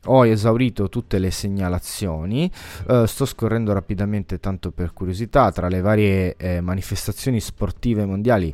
[0.08, 2.50] ho esaurito tutte le segnalazioni,
[2.88, 8.54] eh, sto scorrendo rapidamente tanto per curiosità, tra le varie eh, manifestazioni sportive mondiali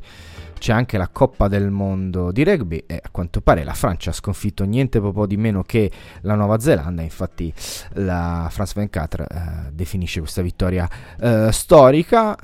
[0.64, 4.14] c'è anche la Coppa del Mondo di rugby e a quanto pare la Francia ha
[4.14, 5.92] sconfitto niente po' di meno che
[6.22, 7.54] la Nuova Zelanda, infatti
[7.96, 9.28] la France 24 eh,
[9.74, 10.90] definisce questa vittoria
[11.20, 12.38] eh, storica,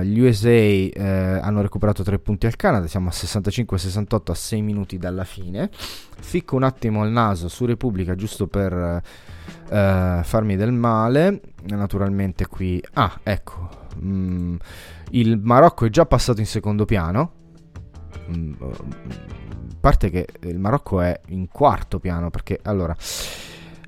[0.00, 4.60] eh, gli USA eh, hanno recuperato 3 punti al Canada, siamo a 65-68 a 6
[4.60, 8.72] minuti dalla fine, ficco un attimo il naso su Repubblica giusto per
[9.68, 13.68] eh, farmi del male, naturalmente qui, ah ecco,
[14.02, 14.56] mm,
[15.10, 17.42] il Marocco è già passato in secondo piano,
[18.28, 22.96] a parte che il Marocco è in quarto piano perché allora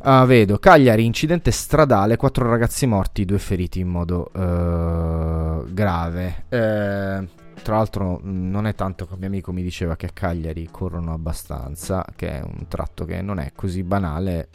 [0.01, 6.45] ah, vedo Cagliari incidente stradale quattro ragazzi morti due feriti in modo eh, grave.
[6.49, 7.29] Eh,
[7.63, 11.13] tra l'altro non è tanto che il mio amico mi diceva che a Cagliari corrono
[11.13, 14.51] abbastanza che è un tratto che non è così banale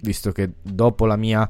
[0.00, 1.46] visto che dopo la mia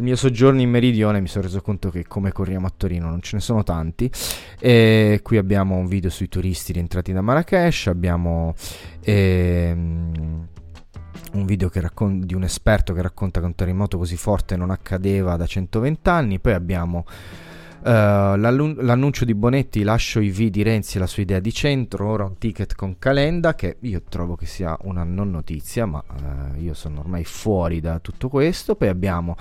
[0.00, 3.20] il mio soggiorno in meridione mi sono reso conto che come corriamo a Torino non
[3.20, 4.10] ce ne sono tanti.
[4.58, 8.54] E qui abbiamo un video sui turisti rientrati da Marrakesh abbiamo
[9.02, 10.48] ehm,
[11.32, 15.36] un video raccon- di un esperto che racconta che un terremoto così forte non accadeva
[15.36, 17.04] da 120 anni poi abbiamo
[17.82, 22.08] L'allu- l'annuncio di Bonetti lascio i V di Renzi e la sua idea di centro
[22.08, 26.60] ora un ticket con Calenda che io trovo che sia una non notizia ma uh,
[26.60, 28.74] io sono ormai fuori da tutto questo.
[28.76, 29.36] Poi abbiamo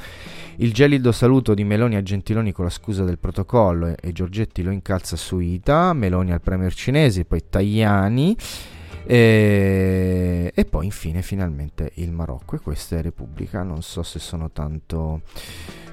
[0.57, 4.63] il gelido saluto di Meloni a Gentiloni con la scusa del protocollo e, e Giorgetti
[4.63, 8.37] lo incalza su Ita Meloni al premier cinese poi Tajani
[9.05, 12.55] e, e poi infine finalmente il Marocco.
[12.55, 13.63] E questa è Repubblica.
[13.63, 15.21] Non so se sono tanto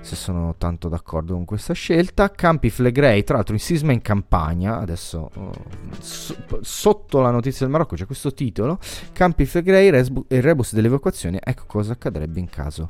[0.06, 2.30] se sono tanto d'accordo con questa scelta.
[2.30, 5.52] Campi Flegrei, tra l'altro in sisma in campagna, adesso oh,
[5.98, 8.78] so- sotto la notizia del Marocco c'è questo titolo,
[9.12, 9.88] Campi Flegrei
[10.28, 12.88] e rebus dell'evacuazione, ecco cosa accadrebbe in caso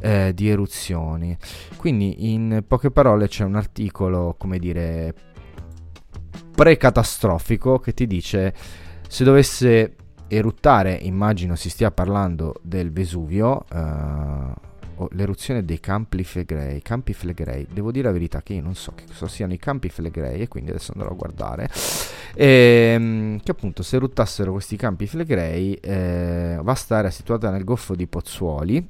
[0.00, 1.36] eh, di eruzioni.
[1.76, 5.14] Quindi in poche parole c'è un articolo, come dire,
[6.56, 8.52] pre-catastrofico che ti dice
[9.06, 9.94] se dovesse
[10.26, 14.66] eruttare, immagino si stia parlando del Vesuvio, eh,
[14.98, 16.82] o l'eruzione dei campi Flegrei.
[16.82, 19.88] Campi Flegrei, devo dire la verità che io non so che cosa siano i campi
[19.88, 21.68] Flegrei e quindi adesso andrò a guardare.
[22.34, 28.06] Ehm, che appunto se eruttassero questi campi Flegrei, eh, Vasta area situata nel Golfo di
[28.06, 28.88] Pozzuoli.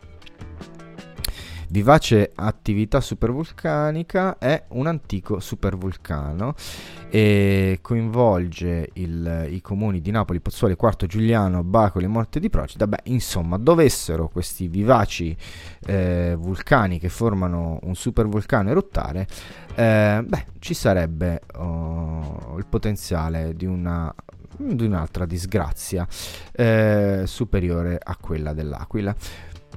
[1.71, 6.55] Vivace attività supervulcanica è un antico supervulcano
[7.11, 12.87] e coinvolge il- i comuni di Napoli, Pozzuoli, Quarto Giuliano, Bacoli e Morte di Procida.
[12.87, 15.37] Beh, insomma, dovessero questi vivaci
[15.87, 19.27] eh, vulcani che formano un supervulcano eruttare,
[19.75, 24.15] eh, beh, ci sarebbe oh, il potenziale di una
[24.61, 26.05] di un'altra disgrazia
[26.53, 29.15] eh, superiore a quella dell'Aquila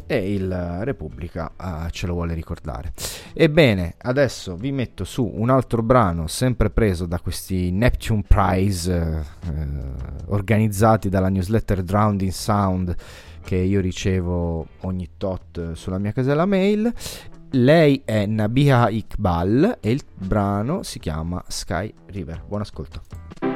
[0.07, 2.93] e il Repubblica eh, ce lo vuole ricordare.
[3.33, 9.49] Ebbene, adesso vi metto su un altro brano sempre preso da questi Neptune Prize eh,
[9.49, 9.67] eh,
[10.27, 12.95] organizzati dalla newsletter Drowned in Sound
[13.43, 16.93] che io ricevo ogni tot sulla mia casella mail.
[17.53, 22.43] Lei è Nabiha Iqbal e il brano si chiama Sky River.
[22.47, 23.51] Buon ascolto.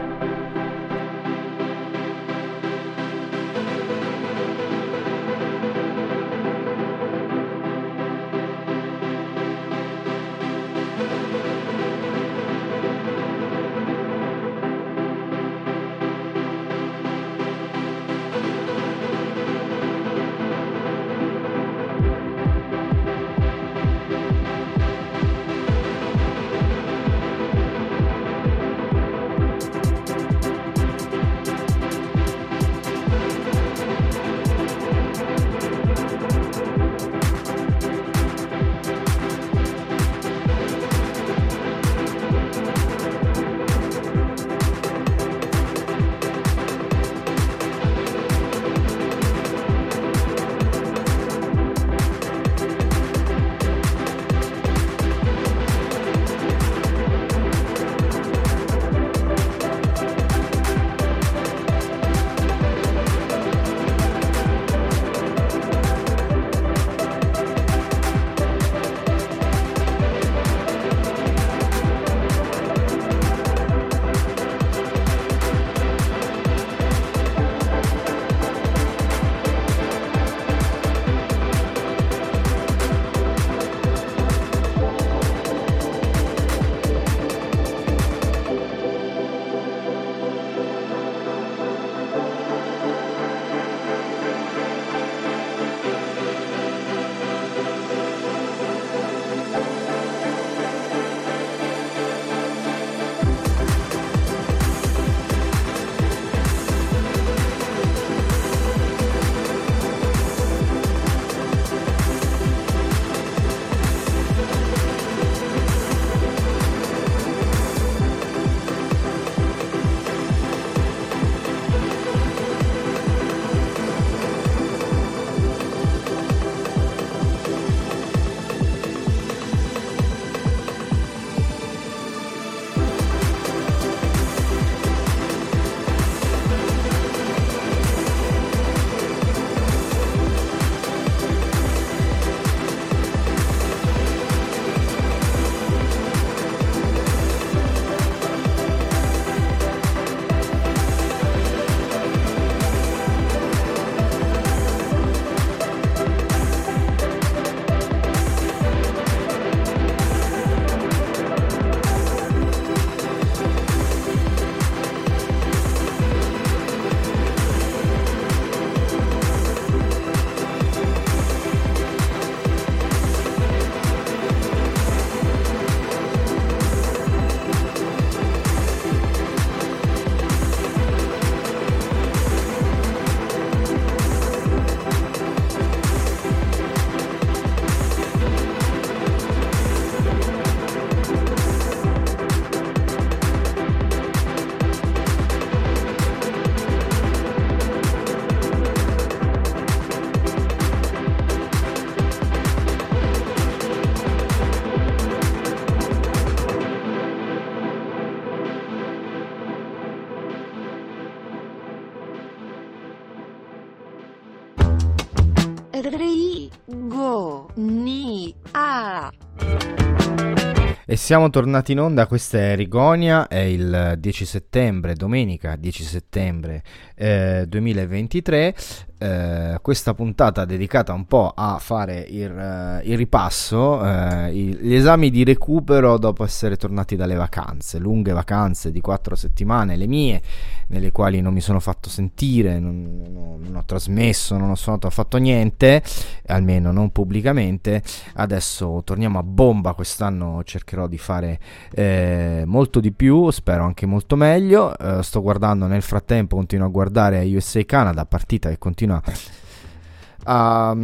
[220.96, 226.64] E siamo tornati in onda, questa è Rigonia, è il 10 settembre, domenica 10 settembre
[226.96, 228.56] eh, 2023.
[228.98, 234.74] Eh, questa puntata dedicata un po' a fare il, eh, il ripasso, eh, i- gli
[234.74, 240.22] esami di recupero dopo essere tornati dalle vacanze, lunghe vacanze di quattro settimane, le mie,
[240.68, 244.88] nelle quali non mi sono fatto sentire, non, non non ho trasmesso, non ho suonato,
[244.88, 245.82] ho fatto niente,
[246.28, 247.82] almeno non pubblicamente.
[248.16, 251.40] Adesso torniamo a bomba, quest'anno cercherò di fare
[251.72, 254.78] eh, molto di più, spero anche molto meglio.
[254.78, 260.76] Eh, sto guardando nel frattempo, continuo a guardare USA Canada, partita che continua a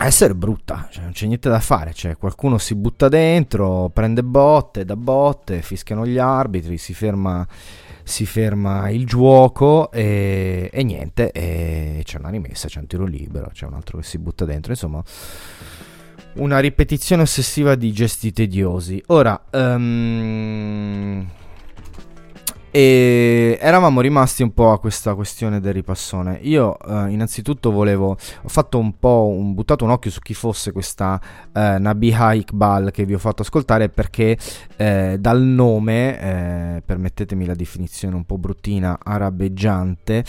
[0.00, 4.22] a essere brutta, cioè non c'è niente da fare, cioè qualcuno si butta dentro, prende
[4.22, 7.44] botte, da botte, fischiano gli arbitri, si ferma,
[8.04, 13.50] si ferma il gioco e, e niente, e c'è una rimessa, c'è un tiro libero,
[13.52, 15.02] c'è un altro che si butta dentro, insomma
[16.34, 19.02] una ripetizione ossessiva di gesti tediosi.
[19.06, 21.26] Ora, ehm,
[22.70, 26.38] e eravamo rimasti un po' a questa questione del ripassone.
[26.42, 30.72] Io eh, innanzitutto volevo, ho fatto un po', un, buttato un occhio su chi fosse
[30.72, 31.20] questa
[31.52, 34.36] eh, Nabiha Iqbal che vi ho fatto ascoltare perché
[34.76, 40.24] eh, dal nome, eh, permettetemi la definizione un po' bruttina, arabeggiante,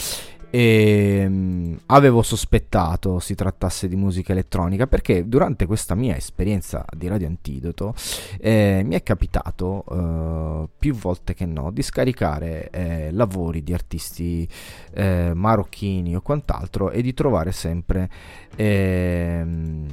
[0.49, 7.07] e mm, avevo sospettato si trattasse di musica elettronica perché durante questa mia esperienza di
[7.07, 7.93] Radio Antidoto
[8.39, 14.47] eh, mi è capitato eh, più volte che no di scaricare eh, lavori di artisti
[14.93, 18.09] eh, marocchini o quant'altro e di trovare sempre
[18.55, 19.87] ehm,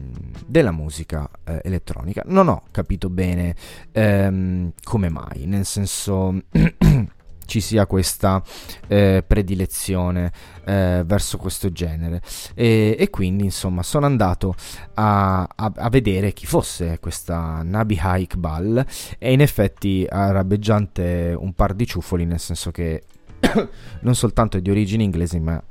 [0.46, 2.22] della musica eh, elettronica.
[2.26, 3.54] Non ho capito bene
[3.92, 6.42] ehm, come mai, nel senso
[7.46, 8.42] ci sia questa
[8.88, 10.32] eh, predilezione
[10.64, 12.20] eh, verso questo genere.
[12.54, 14.54] E, e quindi insomma sono andato
[14.94, 18.86] a, a- a vedere chi fosse questa Nabiha Iqbal
[19.18, 23.02] e in effetti arabeggiante un par di ciuffoli nel senso che
[24.00, 25.62] non soltanto è di origini inglesi ma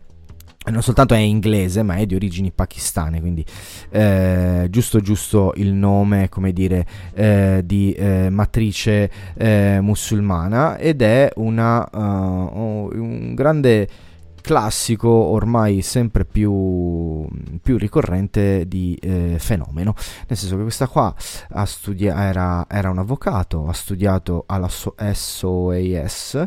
[0.68, 3.46] non soltanto è inglese ma è di origini pakistane quindi
[3.90, 11.32] eh, giusto giusto il nome come dire eh, di eh, matrice eh, musulmana ed è
[11.36, 13.88] una, uh, un grande
[14.46, 17.26] classico ormai sempre più,
[17.64, 19.96] più ricorrente di eh, fenomeno.
[20.28, 21.12] Nel senso che questa qua
[21.66, 26.46] studia- era, era un avvocato ha studiato alla so- SOAS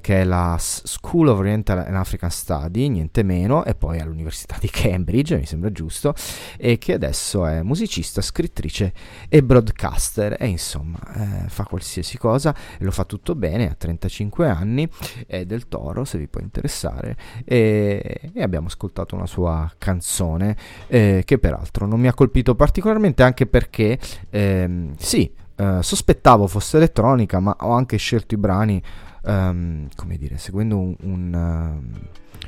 [0.00, 4.68] che è la School of Oriental and African Study, niente meno, e poi all'Università di
[4.70, 6.14] Cambridge, mi sembra giusto,
[6.56, 8.92] e che adesso è musicista, scrittrice
[9.28, 14.88] e broadcaster, e insomma eh, fa qualsiasi cosa, lo fa tutto bene, ha 35 anni,
[15.26, 21.22] è del Toro, se vi può interessare, e, e abbiamo ascoltato una sua canzone, eh,
[21.24, 23.98] che peraltro non mi ha colpito particolarmente, anche perché,
[24.30, 25.30] ehm, sì,
[25.60, 28.80] eh, sospettavo fosse elettronica, ma ho anche scelto i brani
[29.28, 32.00] ehm, come dire, seguendo un, un, ehm,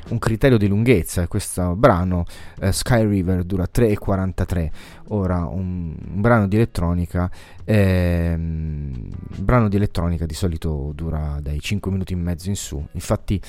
[0.08, 1.26] un criterio di lunghezza.
[1.28, 2.24] Questo brano,
[2.60, 4.70] eh, Sky River, dura 3,43.
[5.08, 7.30] Ora, un, un brano di elettronica,
[7.66, 12.84] un brano di elettronica di solito dura dai 5 minuti e mezzo in su.
[12.92, 13.40] Infatti.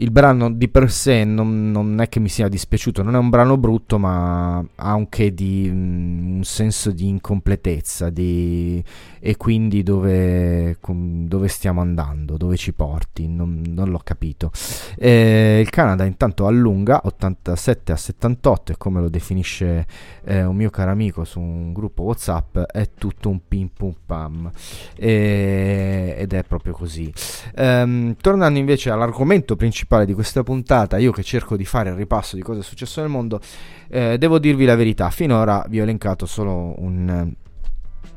[0.00, 3.28] Il brano di per sé non, non è che mi sia dispiaciuto, non è un
[3.28, 8.82] brano brutto, ma ha un che di mm, un senso di incompletezza di,
[9.18, 14.50] e quindi dove, com- dove stiamo andando, dove ci porti, non, non l'ho capito.
[14.96, 19.86] Eh, il Canada intanto allunga 87 a 78 e come lo definisce
[20.24, 24.50] eh, un mio caro amico su un gruppo Whatsapp è tutto un pim pum pam
[24.96, 27.12] E- ed è proprio così.
[27.54, 32.36] Ehm, tornando invece all'argomento principale di questa puntata, io che cerco di fare il ripasso
[32.36, 33.40] di cosa è successo nel mondo,
[33.88, 37.32] eh, devo dirvi la verità, finora vi ho elencato solo un,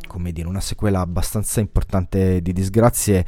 [0.07, 3.25] come dire, una sequela abbastanza importante di disgrazie.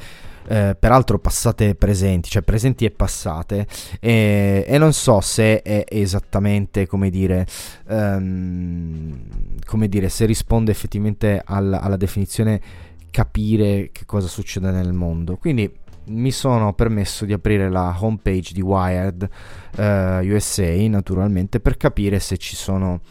[0.47, 3.65] eh, peraltro passate e presenti, cioè presenti e passate,
[3.99, 7.47] e, e non so se è esattamente come dire,
[7.87, 9.19] ehm,
[9.65, 12.61] come dire, se risponde effettivamente al- alla definizione
[13.09, 15.37] capire che cosa succede nel mondo.
[15.37, 15.71] Quindi
[16.07, 19.27] mi sono permesso di aprire la homepage di Wired
[19.75, 23.01] eh, USA naturalmente per capire se ci sono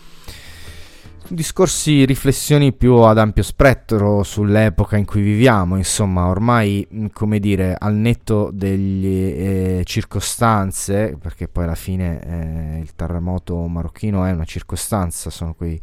[1.29, 7.95] discorsi, riflessioni più ad ampio spettro sull'epoca in cui viviamo, insomma, ormai, come dire, al
[7.95, 15.31] netto delle eh, circostanze, perché poi alla fine eh, il terremoto marocchino è una circostanza,
[15.31, 15.81] sono quei,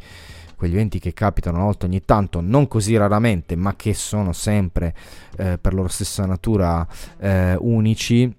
[0.62, 4.94] quegli eventi che capitano una volta ogni tanto, non così raramente, ma che sono sempre
[5.36, 6.86] eh, per loro stessa natura
[7.18, 8.32] eh, unici,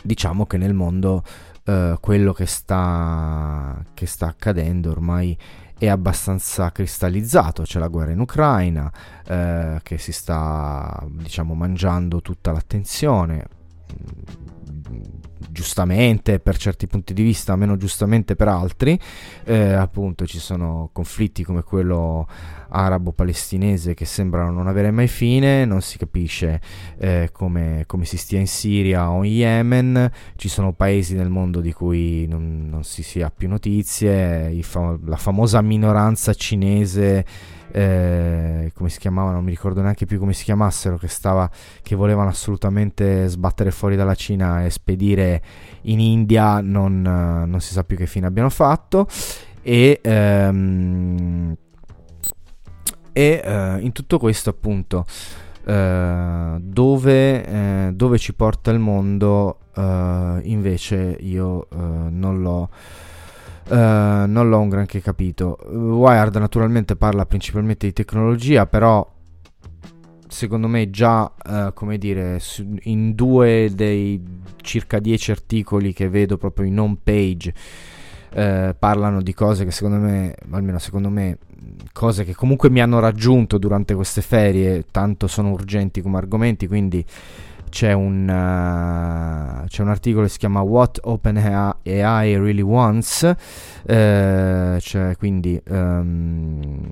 [0.00, 1.24] diciamo che nel mondo
[1.64, 5.36] eh, quello che sta, che sta accadendo ormai
[5.76, 8.88] è abbastanza cristallizzato, c'è la guerra in Ucraina
[9.26, 13.44] eh, che si sta diciamo mangiando tutta l'attenzione
[15.56, 19.00] giustamente per certi punti di vista, meno giustamente per altri.
[19.44, 22.28] Eh, appunto ci sono conflitti come quello
[22.68, 26.60] arabo-palestinese che sembrano non avere mai fine, non si capisce
[26.98, 31.62] eh, come, come si stia in Siria o in Yemen, ci sono paesi nel mondo
[31.62, 37.24] di cui non, non si, si ha più notizie, i fa- la famosa minoranza cinese
[37.76, 41.50] eh, come si chiamava, non mi ricordo neanche più come si chiamassero, che, stava,
[41.82, 45.42] che volevano assolutamente sbattere fuori dalla Cina e spedire
[45.82, 49.06] in India, non, eh, non si sa più che fine abbiano fatto.
[49.60, 51.54] E, ehm,
[53.12, 55.04] e eh, in tutto questo, appunto,
[55.66, 62.70] eh, dove, eh, dove ci porta il mondo, eh, invece io non l'ho.
[63.68, 65.58] Eh, non l'ho un granché capito.
[65.70, 69.08] Wired naturalmente parla principalmente di tecnologia, però
[70.28, 72.40] secondo me già, eh, come dire,
[72.82, 74.22] in due dei
[74.62, 77.54] circa 10 articoli che vedo proprio in home page
[78.32, 81.38] eh, parlano di cose che secondo me, almeno secondo me,
[81.92, 87.04] cose che comunque mi hanno raggiunto durante queste ferie, tanto sono urgenti come argomenti, quindi
[87.68, 93.30] c'è un, uh, c'è un articolo che si chiama What OpenAI Really Wants,
[93.86, 96.88] eh, cioè quindi um,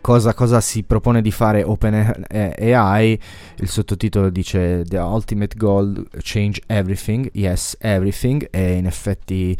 [0.00, 3.20] cosa, cosa si propone di fare OpenAI,
[3.56, 9.56] il sottotitolo dice The Ultimate Goal Change Everything, Yes Everything, e in effetti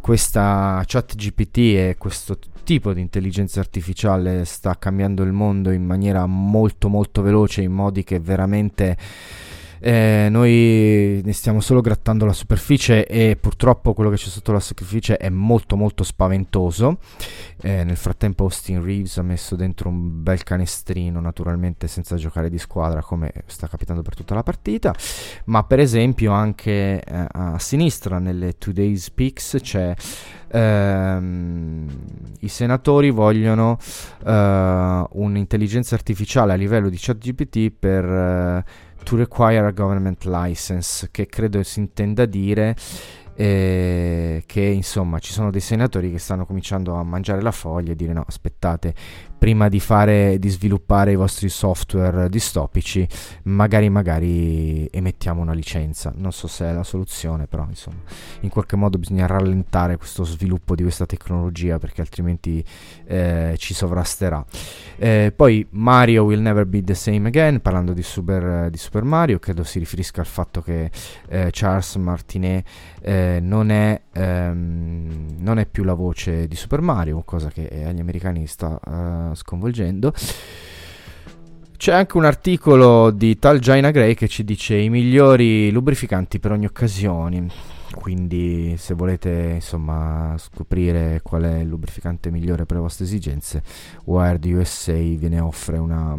[0.00, 6.26] questa chat GPT e questo tipo di intelligenza artificiale sta cambiando il mondo in maniera
[6.26, 8.96] molto molto veloce, in modi che veramente
[9.84, 14.60] eh, noi ne stiamo solo grattando la superficie e purtroppo quello che c'è sotto la
[14.60, 16.98] superficie è molto molto spaventoso.
[17.60, 22.58] Eh, nel frattempo Austin Reeves ha messo dentro un bel canestrino, naturalmente senza giocare di
[22.58, 24.94] squadra come sta capitando per tutta la partita,
[25.46, 29.94] ma per esempio anche eh, a sinistra nelle Today's Picks c'è
[30.48, 31.88] ehm,
[32.40, 33.78] i senatori vogliono
[34.24, 38.64] eh, un'intelligenza artificiale a livello di chat GPT per eh,
[39.02, 42.76] to require a government license, che credo si intenda dire
[43.34, 47.96] eh, che insomma ci sono dei senatori che stanno cominciando a mangiare la foglia e
[47.96, 48.94] dire no aspettate
[49.42, 53.04] prima di fare di sviluppare i vostri software distopici
[53.46, 56.12] magari magari emettiamo una licenza.
[56.14, 58.02] Non so se è la soluzione però insomma
[58.42, 62.64] in qualche modo bisogna rallentare questo sviluppo di questa tecnologia perché altrimenti
[63.04, 64.46] eh, ci sovrasterà.
[64.96, 69.40] Eh, poi Mario will never be the same again parlando di Super, di Super Mario
[69.40, 70.88] credo si riferisca al fatto che
[71.26, 72.64] eh, Charles Martinet
[73.00, 77.86] eh, non, è, ehm, non è più la voce di Super Mario, cosa che eh,
[77.86, 78.78] agli americani sta
[79.34, 80.12] sconvolgendo.
[81.76, 86.52] C'è anche un articolo di tal Gina Gray che ci dice i migliori lubrificanti per
[86.52, 87.48] ogni occasione.
[87.94, 93.62] Quindi, se volete insomma scoprire qual è il lubrificante migliore per le vostre esigenze,
[94.04, 96.16] Wired USA ve ne offre una.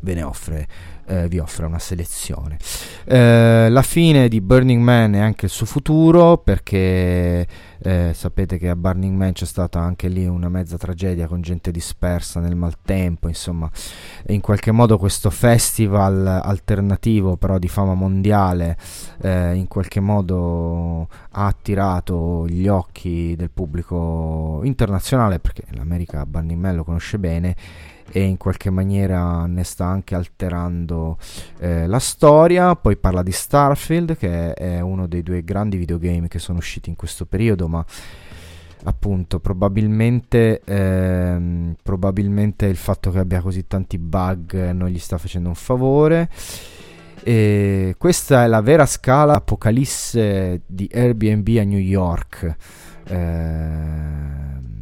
[0.00, 0.66] Ve ne offre
[1.08, 2.58] eh, vi offre una selezione.
[3.04, 7.46] Eh, la fine di Burning Man è anche il suo futuro perché
[7.80, 11.70] eh, sapete che a Burning Man c'è stata anche lì una mezza tragedia con gente
[11.70, 13.70] dispersa nel maltempo, insomma,
[14.26, 18.76] in qualche modo questo festival alternativo però di fama mondiale
[19.22, 26.76] eh, in qualche modo ha attirato gli occhi del pubblico internazionale perché l'America Burning Man
[26.76, 27.56] lo conosce bene
[28.10, 31.18] e in qualche maniera ne sta anche alterando
[31.58, 32.74] eh, la storia.
[32.76, 36.96] Poi parla di Starfield, che è uno dei due grandi videogame che sono usciti in
[36.96, 37.84] questo periodo, ma
[38.84, 45.48] appunto probabilmente, ehm, probabilmente il fatto che abbia così tanti bug non gli sta facendo
[45.48, 46.30] un favore.
[47.22, 52.56] E questa è la vera scala apocalisse di Airbnb a New York.
[53.08, 54.77] Ehm,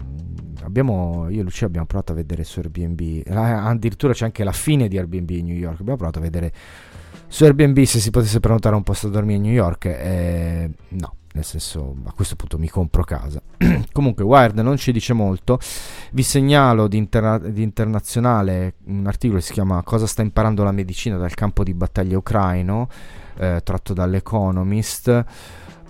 [0.66, 4.88] abbiamo, io e Lucia abbiamo provato a vedere su Airbnb, addirittura c'è anche la fine
[4.88, 6.52] di Airbnb in New York, abbiamo provato a vedere
[7.28, 11.14] su Airbnb se si potesse prenotare un posto da dormire a New York, eh, no,
[11.32, 13.40] nel senso a questo punto mi compro casa.
[13.92, 15.58] Comunque Wired non ci dice molto,
[16.12, 20.72] vi segnalo di, interna- di internazionale un articolo che si chiama Cosa sta imparando la
[20.72, 22.88] medicina dal campo di battaglia ucraino,
[23.38, 25.24] eh, tratto dall'Economist.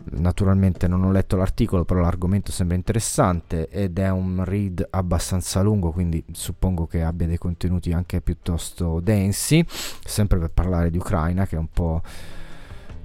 [0.08, 5.90] Naturalmente non ho letto l'articolo, però l'argomento sembra interessante ed è un read abbastanza lungo,
[5.90, 11.56] quindi suppongo che abbia dei contenuti anche piuttosto densi, sempre per parlare di Ucraina, che
[11.56, 12.02] è un po',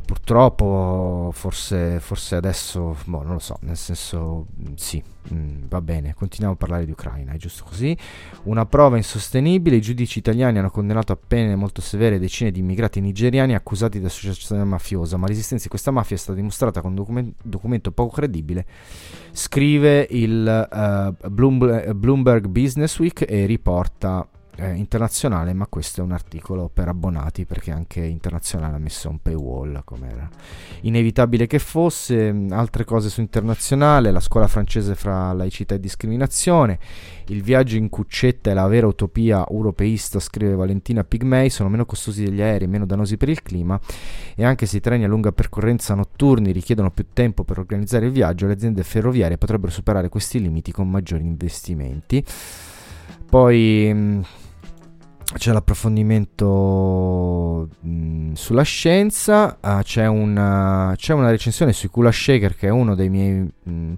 [0.03, 5.01] purtroppo forse, forse adesso, boh, non lo so, nel senso mm, sì,
[5.33, 7.95] mm, va bene, continuiamo a parlare di Ucraina, è giusto così.
[8.43, 12.99] Una prova insostenibile, i giudici italiani hanno condannato a pene molto severe decine di immigrati
[12.99, 16.91] nigeriani accusati di associazione mafiosa, ma la resistenza di questa mafia è stata dimostrata con
[16.91, 18.65] un documen- documento poco credibile,
[19.31, 24.27] scrive il Bloomberg, Bloomberg Business Week e riporta
[24.61, 29.19] eh, internazionale, ma questo è un articolo per abbonati perché anche internazionale ha messo un
[29.19, 30.29] paywall come era
[30.81, 32.31] inevitabile che fosse.
[32.31, 36.77] Mm, Altre cose su internazionale, la scuola francese fra laicità e discriminazione,
[37.27, 42.23] il viaggio in cuccetta è la vera utopia europeista, scrive Valentina Pigmei, sono meno costosi
[42.23, 43.79] degli aerei, meno dannosi per il clima
[44.35, 48.11] e anche se i treni a lunga percorrenza notturni richiedono più tempo per organizzare il
[48.11, 52.23] viaggio, le aziende ferroviarie potrebbero superare questi limiti con maggiori investimenti.
[53.31, 54.25] Poi mh,
[55.37, 62.67] c'è l'approfondimento mh, sulla scienza, ah, c'è, una, c'è una recensione sui Kula Shaker che
[62.67, 63.93] è uno dei miei, mh,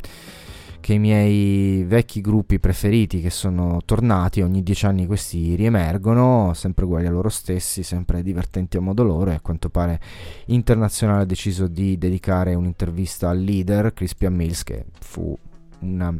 [0.86, 7.08] i miei vecchi gruppi preferiti che sono tornati, ogni dieci anni questi riemergono, sempre uguali
[7.08, 10.00] a loro stessi, sempre divertenti a modo loro e a quanto pare
[10.48, 15.38] Internazionale ha deciso di dedicare un'intervista al leader Crispian Mills che fu
[15.84, 16.20] una mm,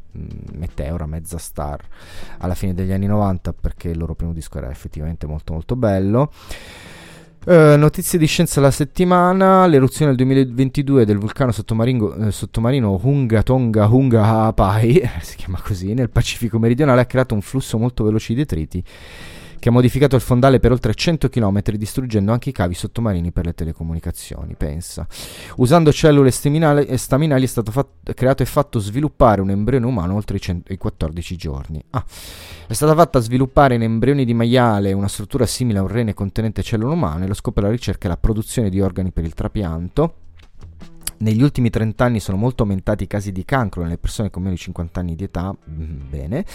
[0.54, 1.82] meteora, mezza star
[2.40, 6.32] alla fine degli anni 90 perché il loro primo disco era effettivamente molto molto bello.
[7.46, 13.44] Eh, notizie di scienza la settimana, l'eruzione del 2022 del vulcano sottomarino, eh, sottomarino Hunga
[13.44, 18.34] Tonga Hunga Hapai, si chiama così, nel Pacifico meridionale ha creato un flusso molto veloce
[18.34, 18.84] di detriti
[19.64, 23.46] che ha modificato il fondale per oltre 100 km distruggendo anche i cavi sottomarini per
[23.46, 25.08] le telecomunicazioni, pensa.
[25.56, 30.16] Usando cellule staminali, eh, staminali è stato fat- creato e fatto sviluppare un embrione umano
[30.16, 31.82] oltre i, cent- i 14 giorni.
[31.92, 32.04] Ah.
[32.68, 36.62] È stata fatta sviluppare in embrioni di maiale una struttura simile a un rene contenente
[36.62, 40.23] cellule umane, lo scopo della ricerca è la produzione di organi per il trapianto.
[41.24, 44.56] Negli ultimi 30 anni sono molto aumentati i casi di cancro nelle persone con meno
[44.56, 45.56] di 50 anni di età.
[45.70, 46.46] Mm, Bene.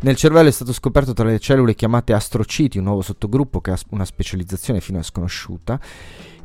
[0.00, 3.78] Nel cervello è stato scoperto tra le cellule chiamate astrociti, un nuovo sottogruppo che ha
[3.90, 5.78] una specializzazione fino a sconosciuta.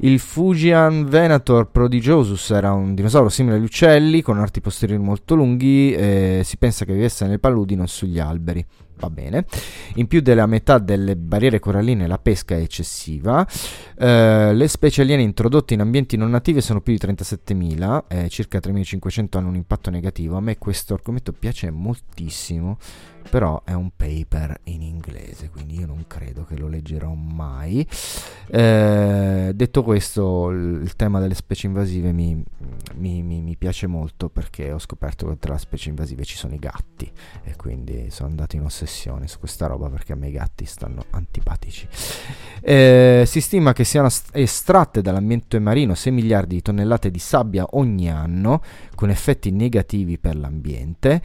[0.04, 5.92] Il Fujian Venator prodigiosus era un dinosauro simile agli uccelli, con arti posteriori molto lunghi,
[5.94, 8.64] e si pensa che vivesse nelle paludi, non sugli alberi.
[9.02, 9.46] Va bene.
[9.96, 13.48] In più della metà delle barriere coralline la pesca è eccessiva.
[13.98, 18.60] Eh, le specie aliene introdotte in ambienti non nativi sono più di 37.000, eh, circa
[18.60, 20.38] 3.500 hanno un impatto negativo.
[20.38, 22.78] A me questo argomento piace moltissimo,
[23.30, 27.88] però è un paper in inglese, quindi io non credo che lo leggerò mai.
[28.48, 32.44] Eh, detto questo, il, tema delle specie invasive mi,
[32.96, 36.54] mi- mi- mi piace molto perché ho scoperto che tra le specie invasive ci sono
[36.54, 37.10] i gatti
[37.44, 41.06] e quindi sono andato in ossessione su questa roba perché a me i gatti stanno
[41.12, 41.88] antipatici.
[42.62, 48.10] Eh, si stima che siano estratte dall'ambiente marino 6 miliardi di tonnellate di sabbia ogni
[48.10, 48.62] anno
[48.96, 51.22] con effetti negativi per l'ambiente.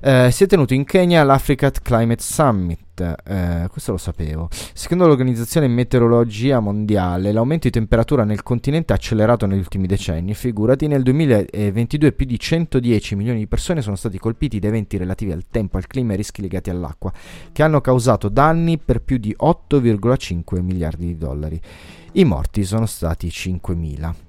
[0.00, 4.48] Eh, si è tenuto in Kenya l'Africa Climate Summit, eh, questo lo sapevo.
[4.72, 10.34] Secondo l'Organizzazione Meteorologia Mondiale, l'aumento di temperatura nel continente ha accelerato negli ultimi decenni.
[10.34, 15.32] Figurati, nel 2022 più di 110 milioni di persone sono stati colpiti da eventi relativi
[15.32, 17.12] al tempo, al clima e rischi legati all'acqua,
[17.50, 21.60] che hanno causato danni per più di 8,5 miliardi di dollari.
[22.12, 24.27] I morti sono stati 5.000.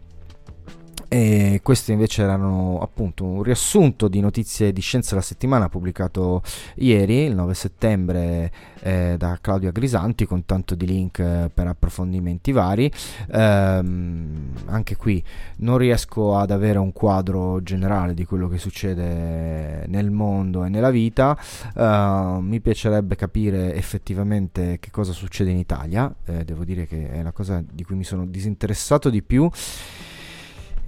[1.12, 6.44] E questi invece erano appunto un riassunto di notizie di scienza della settimana pubblicato
[6.76, 8.52] ieri, il 9 settembre,
[8.82, 12.92] eh, da Claudia Grisanti con tanto di link eh, per approfondimenti vari.
[13.32, 15.24] Ehm, anche qui
[15.58, 20.92] non riesco ad avere un quadro generale di quello che succede nel mondo e nella
[20.92, 21.36] vita.
[21.76, 26.14] Eh, mi piacerebbe capire effettivamente che cosa succede in Italia.
[26.26, 29.50] Eh, devo dire che è la cosa di cui mi sono disinteressato di più.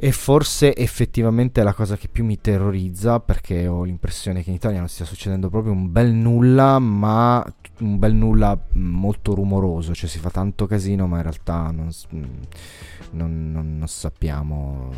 [0.03, 4.55] E forse effettivamente è la cosa che più mi terrorizza perché ho l'impressione che in
[4.55, 7.45] Italia non stia succedendo proprio un bel nulla, ma
[7.81, 11.89] un bel nulla mh, molto rumoroso, cioè si fa tanto casino ma in realtà non,
[12.09, 12.17] mh,
[13.11, 14.89] non- non- non sappiamo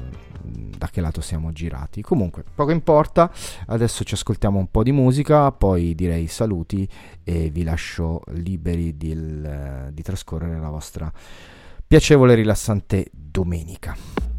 [0.41, 2.01] mh, da che lato siamo girati.
[2.01, 3.29] Comunque, poco importa,
[3.65, 6.87] adesso ci ascoltiamo un po' di musica, poi direi saluti
[7.25, 9.13] e vi lascio liberi di,
[9.91, 11.11] di trascorrere la vostra
[11.85, 14.32] piacevole e rilassante domenica.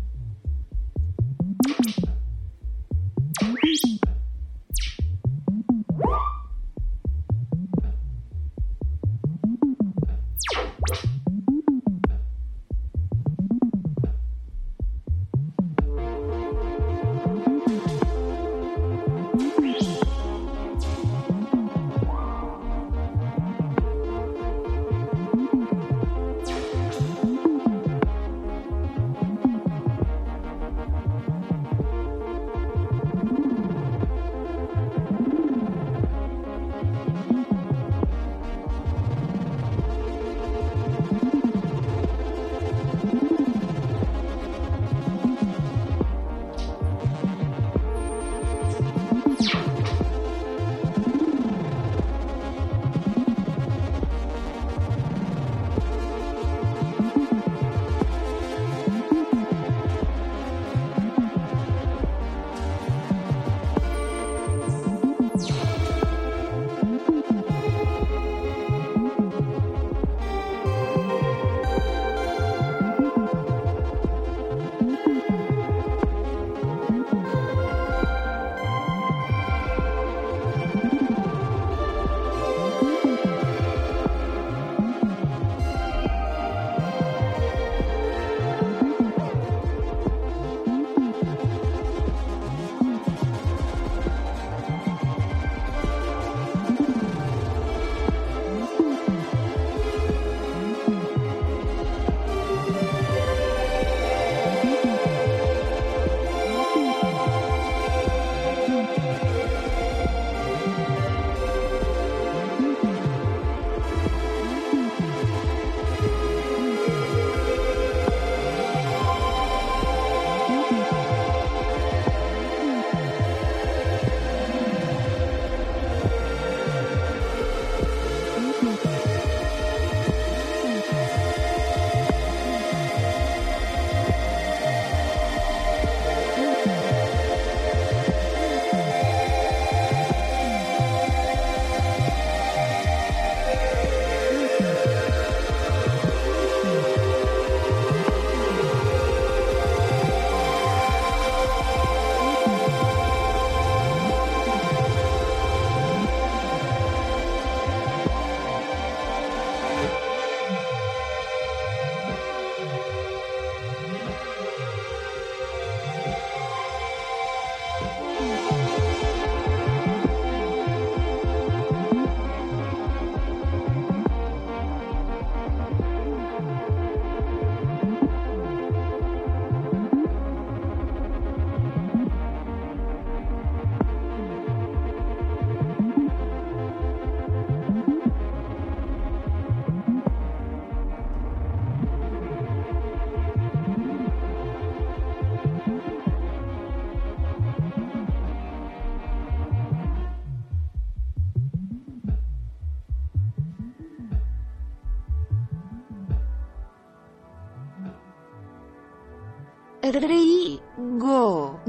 [209.99, 211.63] Rigonia.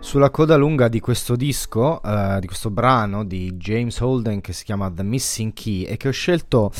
[0.00, 4.64] Sulla coda lunga di questo disco, eh, di questo brano di James Holden che si
[4.64, 6.72] chiama The Missing Key e che ho scelto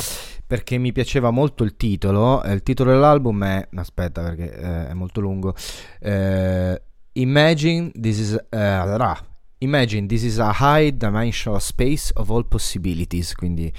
[0.47, 2.43] perché mi piaceva molto il titolo.
[2.43, 5.55] eh, il titolo dell'album è, aspetta perché eh, è molto lungo,
[6.01, 9.17] eh, Imagine this is, eh,
[9.59, 13.73] Imagine this is a high dimensional space of all possibilities, quindi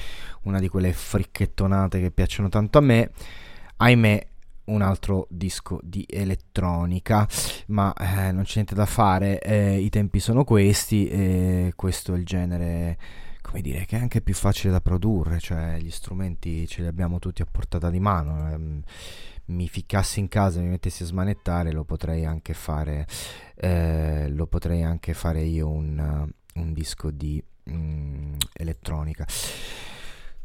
[0.43, 3.12] una di quelle fricchettonate che piacciono tanto a me.
[3.78, 4.28] Ahimè,
[4.72, 7.28] un altro disco di elettronica,
[7.67, 12.17] ma eh, non c'è niente da fare, eh, i tempi sono questi e questo è
[12.17, 12.97] il genere,
[13.41, 17.19] come dire, che è anche più facile da produrre, cioè gli strumenti ce li abbiamo
[17.19, 18.49] tutti a portata di mano.
[18.51, 18.82] ehm,
[19.43, 23.05] mi ficcassi in casa mi mettessi a smanettare, lo potrei anche fare,
[23.55, 29.26] eh, lo potrei anche fare io un, un disco di mm, elettronica.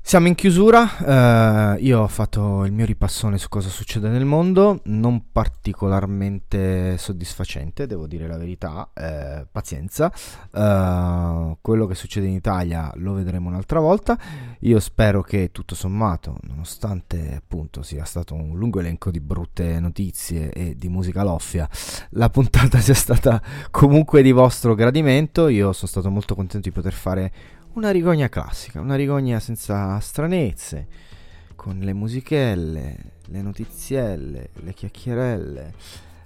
[0.07, 4.79] Siamo in chiusura, eh, io ho fatto il mio ripassone su cosa succede nel mondo,
[4.85, 10.13] non particolarmente soddisfacente, devo dire la verità, eh, pazienza,
[10.55, 14.17] Eh, quello che succede in Italia lo vedremo un'altra volta,
[14.61, 20.53] io spero che tutto sommato, nonostante appunto sia stato un lungo elenco di brutte notizie
[20.53, 21.69] e di musica loffia,
[22.11, 23.43] la puntata sia stata
[23.73, 27.33] comunque di vostro gradimento, io sono stato molto contento di poter fare
[27.77, 30.87] una rigogna classica, una rigogna senza stranezze,
[31.55, 32.97] con le musichelle,
[33.27, 35.75] le notizielle, le chiacchierelle.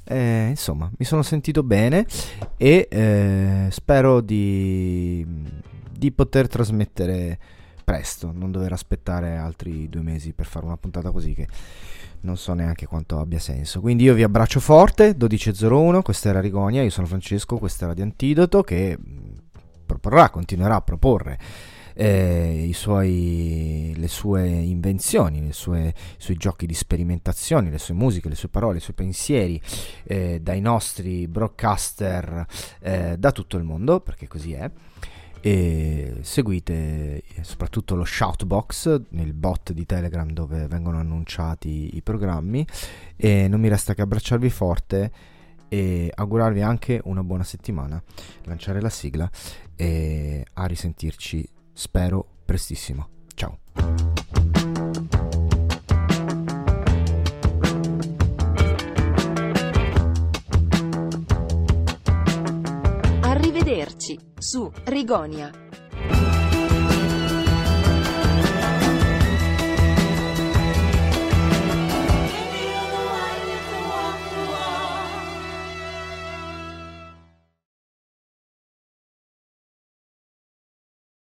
[0.05, 2.07] Eh, insomma, mi sono sentito bene
[2.57, 5.27] e eh, spero di,
[5.91, 7.39] di poter trasmettere
[7.85, 11.49] presto, non dover aspettare altri due mesi per fare una puntata così che
[12.23, 13.81] non so neanche quanto abbia senso.
[13.81, 18.03] Quindi io vi abbraccio forte, 12.01, questa era Rigonia, io sono Francesco, questa era di
[18.03, 18.97] Antidoto che
[19.91, 21.39] proporrà, continuerà a proporre
[21.95, 28.29] eh, suoi, le sue invenzioni, le sue, i suoi giochi di sperimentazione, le sue musiche,
[28.29, 29.61] le sue parole, i suoi pensieri
[30.05, 32.47] eh, dai nostri broadcaster
[32.81, 34.71] eh, da tutto il mondo, perché così è.
[35.43, 42.67] E seguite eh, soprattutto lo shoutbox nel bot di Telegram dove vengono annunciati i programmi
[43.17, 45.11] e non mi resta che abbracciarvi forte
[45.71, 48.03] e augurarvi anche una buona settimana,
[48.43, 49.31] lanciare la sigla
[49.77, 53.09] e a risentirci, spero, prestissimo.
[53.35, 53.59] Ciao.
[63.21, 65.53] Arrivederci su Rigonia.